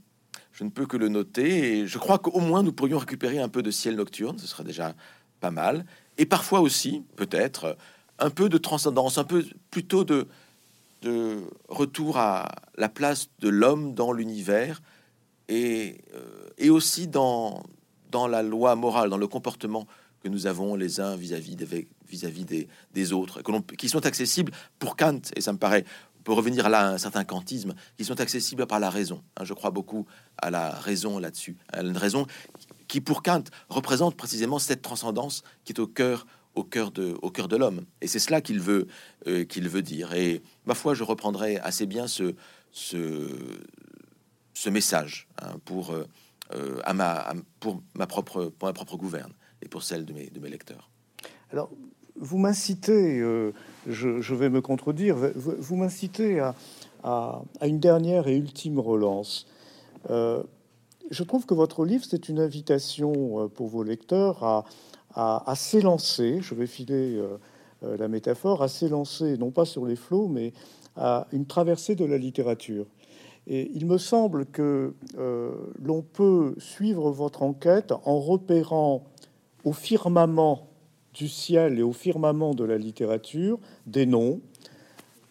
[0.53, 1.79] je ne peux que le noter.
[1.79, 4.63] Et je crois qu'au moins nous pourrions récupérer un peu de ciel nocturne, ce serait
[4.63, 4.95] déjà
[5.39, 5.85] pas mal.
[6.17, 7.75] Et parfois aussi, peut-être,
[8.19, 10.27] un peu de transcendance, un peu plutôt de,
[11.67, 12.47] retour à
[12.77, 14.81] la place de l'homme dans l'univers
[15.51, 15.91] euh,
[16.57, 17.61] et aussi dans,
[18.13, 19.87] dans la loi morale, dans le comportement
[20.21, 23.41] que nous avons les uns vis-à-vis des, vis-à-vis des, des autres,
[23.77, 25.83] qui sont accessibles pour Kant, et ça me paraît
[26.23, 29.21] peut revenir là à un certain kantisme, qui sont accessibles par la raison.
[29.35, 30.05] Hein, je crois beaucoup
[30.37, 32.25] à la raison là-dessus, à une raison
[32.87, 37.29] qui, pour Kant, représente précisément cette transcendance qui est au cœur, au cœur de, au
[37.29, 37.83] cœur de l'homme.
[37.99, 38.87] Et c'est cela qu'il veut,
[39.27, 40.13] euh, qu'il veut dire.
[40.13, 42.35] Et ma foi, je reprendrai assez bien ce,
[42.71, 43.27] ce,
[44.53, 46.07] ce message hein, pour, euh,
[46.93, 48.51] ma, pour ma propre,
[48.97, 50.89] gouverne et pour celle de mes, lecteurs.
[51.51, 51.69] Alors,
[52.15, 53.53] vous m'incitez, euh,
[53.87, 56.39] je, vais me contredire, vous, m'incitez
[57.03, 59.47] à, une dernière et ultime relance.
[60.09, 60.43] Euh,
[61.11, 64.65] je trouve que votre livre, c'est une invitation euh, pour vos lecteurs à,
[65.15, 67.21] à, s'élancer, je vais filer
[67.83, 70.53] la métaphore, à s'élancer, non pas sur les flots, mais
[70.95, 72.87] à une traversée de la littérature.
[73.47, 79.03] Et il me semble que l'on peut suivre votre enquête en repérant
[79.65, 80.67] au firmament
[81.13, 84.39] du ciel et au firmament de la littérature des noms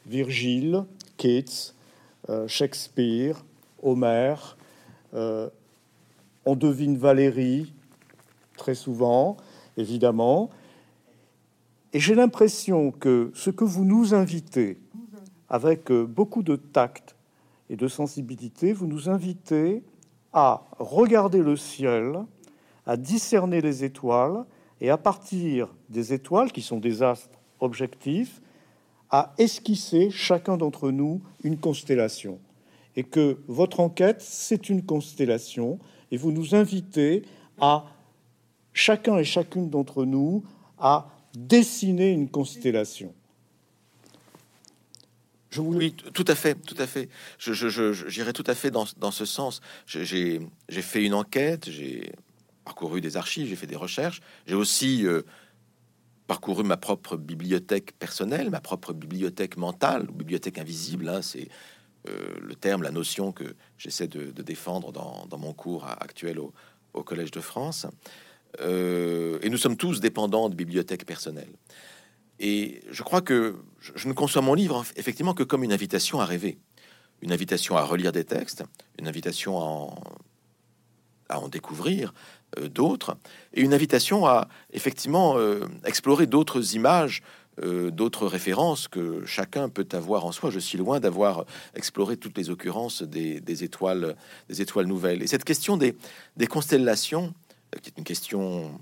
[0.06, 0.84] Virgile,
[1.16, 1.74] Keats,
[2.28, 3.44] euh, Shakespeare,
[3.82, 4.56] Homère.
[5.14, 5.48] Euh,
[6.44, 7.72] on devine Valérie
[8.56, 9.36] très souvent,
[9.76, 10.50] évidemment.
[11.92, 14.78] Et j'ai l'impression que ce que vous nous invitez,
[15.48, 17.14] avec euh, beaucoup de tact
[17.72, 19.82] et de sensibilité, vous nous invitez
[20.34, 22.18] à regarder le ciel,
[22.84, 24.44] à discerner les étoiles,
[24.82, 28.42] et à partir des étoiles, qui sont des astres objectifs,
[29.08, 32.38] à esquisser chacun d'entre nous une constellation.
[32.94, 35.78] Et que votre enquête, c'est une constellation,
[36.10, 37.22] et vous nous invitez
[37.58, 37.86] à
[38.74, 40.42] chacun et chacune d'entre nous
[40.78, 43.14] à dessiner une constellation.
[45.58, 47.08] Oui, tout à fait, tout à fait.
[47.38, 47.52] Je,
[48.08, 49.60] j'irai tout à fait dans, dans ce sens.
[49.86, 50.40] J'ai
[50.70, 52.12] fait une enquête, j'ai
[52.64, 54.20] parcouru des archives, j'ai fait des recherches.
[54.46, 55.22] J'ai aussi euh,
[56.26, 61.08] parcouru ma propre bibliothèque personnelle, ma propre bibliothèque mentale, bibliothèque invisible.
[61.08, 61.48] Hein, c'est
[62.04, 66.52] le terme, la notion que j'essaie de, défendre dans, mon cours actuel au,
[66.94, 67.86] au, Collège de France.
[68.58, 71.52] et nous sommes tous dépendants de bibliothèques personnelles.
[72.38, 76.24] Et je crois que je ne conçois mon livre effectivement que comme une invitation à
[76.24, 76.58] rêver,
[77.20, 78.64] une invitation à relire des textes,
[78.98, 79.94] une invitation
[81.28, 82.12] à en, découvrir
[82.58, 83.16] euh, d'autres,
[83.54, 87.22] et une invitation à effectivement euh, explorer d'autres images,
[87.62, 90.50] euh, d'autres références que chacun peut avoir en soi.
[90.50, 94.16] Je suis loin d'avoir exploré toutes les occurrences des, étoiles,
[94.48, 95.22] des étoiles nouvelles.
[95.22, 95.94] Et cette question des,
[96.48, 97.32] constellations,
[97.80, 98.78] qui est une question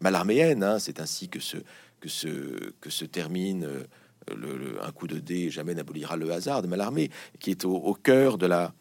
[0.00, 1.58] malarméenne, hein, c'est ainsi que ce
[2.00, 3.84] que se, que se termine euh,
[4.34, 8.38] le, un coup de dé jamais n'abolira le hasard de Mallarmé, qui est au, cœur
[8.38, 8.74] de la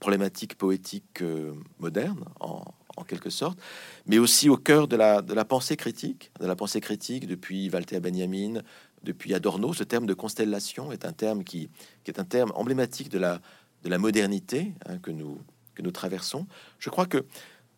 [0.00, 2.64] problématique poétique euh, moderne, en,
[2.96, 3.58] en, quelque sorte,
[4.06, 7.70] mais aussi au cœur de la, de la pensée critique, de la pensée critique depuis
[7.70, 8.62] Walter Benjamin,
[9.02, 9.72] depuis Adorno.
[9.72, 11.70] Ce terme de constellation est un terme qui,
[12.04, 13.40] qui est un terme emblématique de la,
[13.82, 15.38] de la modernité hein, que, nous,
[15.74, 16.46] que nous traversons.
[16.78, 17.24] Je crois que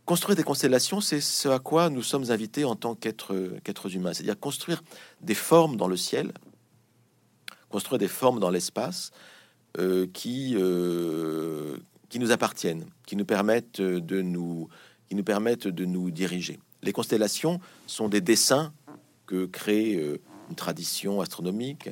[0.07, 4.39] Construire des constellations, c'est ce à quoi nous sommes invités en tant qu'êtres humains, c'est-à-dire
[4.39, 4.83] construire
[5.21, 6.33] des formes dans le ciel,
[7.69, 9.13] construire des formes dans l'espace
[9.79, 11.77] euh, qui, euh,
[12.09, 14.69] qui nous appartiennent, qui nous permettent de nous,
[15.09, 16.59] qui nous permettent de nous diriger.
[16.83, 18.73] Les constellations sont des dessins
[19.27, 21.89] que crée euh, une tradition astronomique,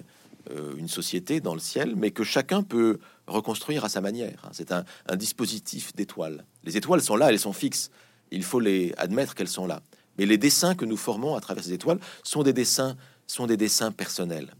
[0.79, 4.49] une société dans le ciel, mais que chacun peut reconstruire à sa manière.
[4.53, 4.85] C'est un,
[5.17, 6.45] dispositif d'étoiles.
[6.65, 7.91] Les étoiles sont là, elles sont fixes
[8.31, 9.83] il faut les admettre qu'elles sont là.
[10.19, 12.97] Mais les dessins que nous formons à travers ces étoiles sont des dessins,
[13.27, 14.53] sont des dessins personnels.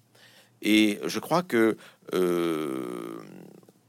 [0.63, 1.77] Et je crois que
[2.15, 3.19] euh,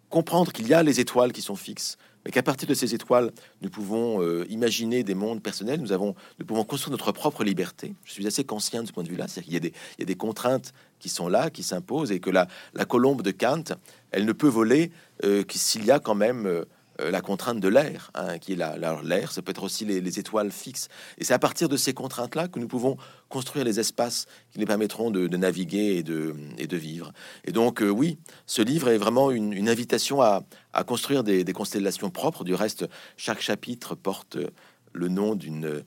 [0.10, 3.32] comprendre qu'il y a les étoiles qui sont fixes, mais qu'à partir de ces étoiles,
[3.62, 7.94] nous pouvons euh, imaginer des mondes personnels, nous, avons, nous pouvons construire notre propre liberté.
[8.04, 10.74] Je suis assez conscient de ce point de vue-là, c'est qu'il y, a des contraintes
[11.00, 13.64] qui sont là, qui s'imposent, et que la, la, colombe de Kant,
[14.12, 14.92] elle ne peut voler
[15.24, 16.66] euh, s'il y a quand même
[17.02, 18.76] euh, la contrainte de l'air, hein, qui est là.
[19.04, 20.90] L'air, ça peut être aussi les, étoiles fixes.
[21.18, 22.98] Et c'est à partir de ces contraintes-là que nous pouvons
[23.30, 27.12] construire les espaces qui nous permettront de, naviguer et de, et de, vivre.
[27.46, 30.44] Et donc, euh, oui, ce livre est vraiment une, invitation à,
[30.86, 32.44] construire des, constellations propres.
[32.44, 32.86] Du reste,
[33.18, 34.38] chaque chapitre porte
[34.94, 35.84] le nom d'une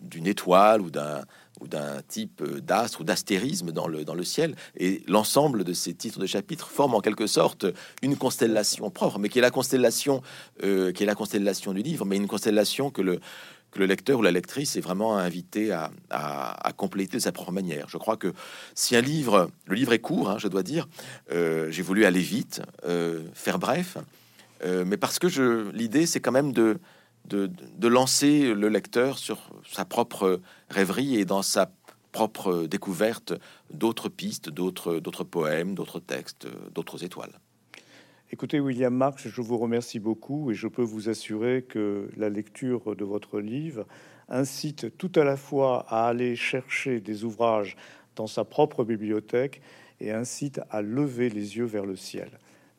[0.00, 1.24] d'une étoile ou d'un
[1.68, 4.54] d'un type d'astre ou d'astérisme dans le, dans le ciel.
[4.76, 7.66] Et l'ensemble de ces titres de chapitres forment en quelque sorte
[8.02, 10.22] une constellation propre, mais qui est la constellation,
[10.62, 13.20] euh, qui est la constellation du livre, mais une constellation que le,
[13.70, 17.52] que le lecteur ou la lectrice est vraiment invité à, à, compléter de sa propre
[17.52, 17.88] manière.
[17.88, 18.32] Je crois que
[18.74, 20.88] si un livre, le livre est court, hein, je dois dire,
[21.32, 23.98] euh, j'ai voulu aller vite, euh, faire bref,
[24.86, 26.78] mais parce que l'idée c'est quand même de
[27.24, 31.70] de, lancer le lecteur sur sa propre rêverie et dans sa
[32.12, 33.32] propre découverte
[33.70, 37.40] d'autres pistes, d'autres, d'autres poèmes, d'autres textes, d'autres étoiles.
[38.30, 42.96] Écoutez, William Marx, je vous remercie beaucoup et je peux vous assurer que la lecture
[42.96, 43.86] de votre livre
[44.28, 47.76] incite tout à la fois à aller chercher des ouvrages
[48.16, 49.60] dans sa propre bibliothèque
[50.00, 52.30] et incite à lever les yeux vers le ciel.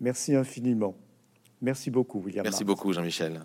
[0.02, 0.96] Merci infiniment.
[1.62, 2.44] Merci beaucoup, William.
[2.44, 3.42] Merci beaucoup, Jean-Michel.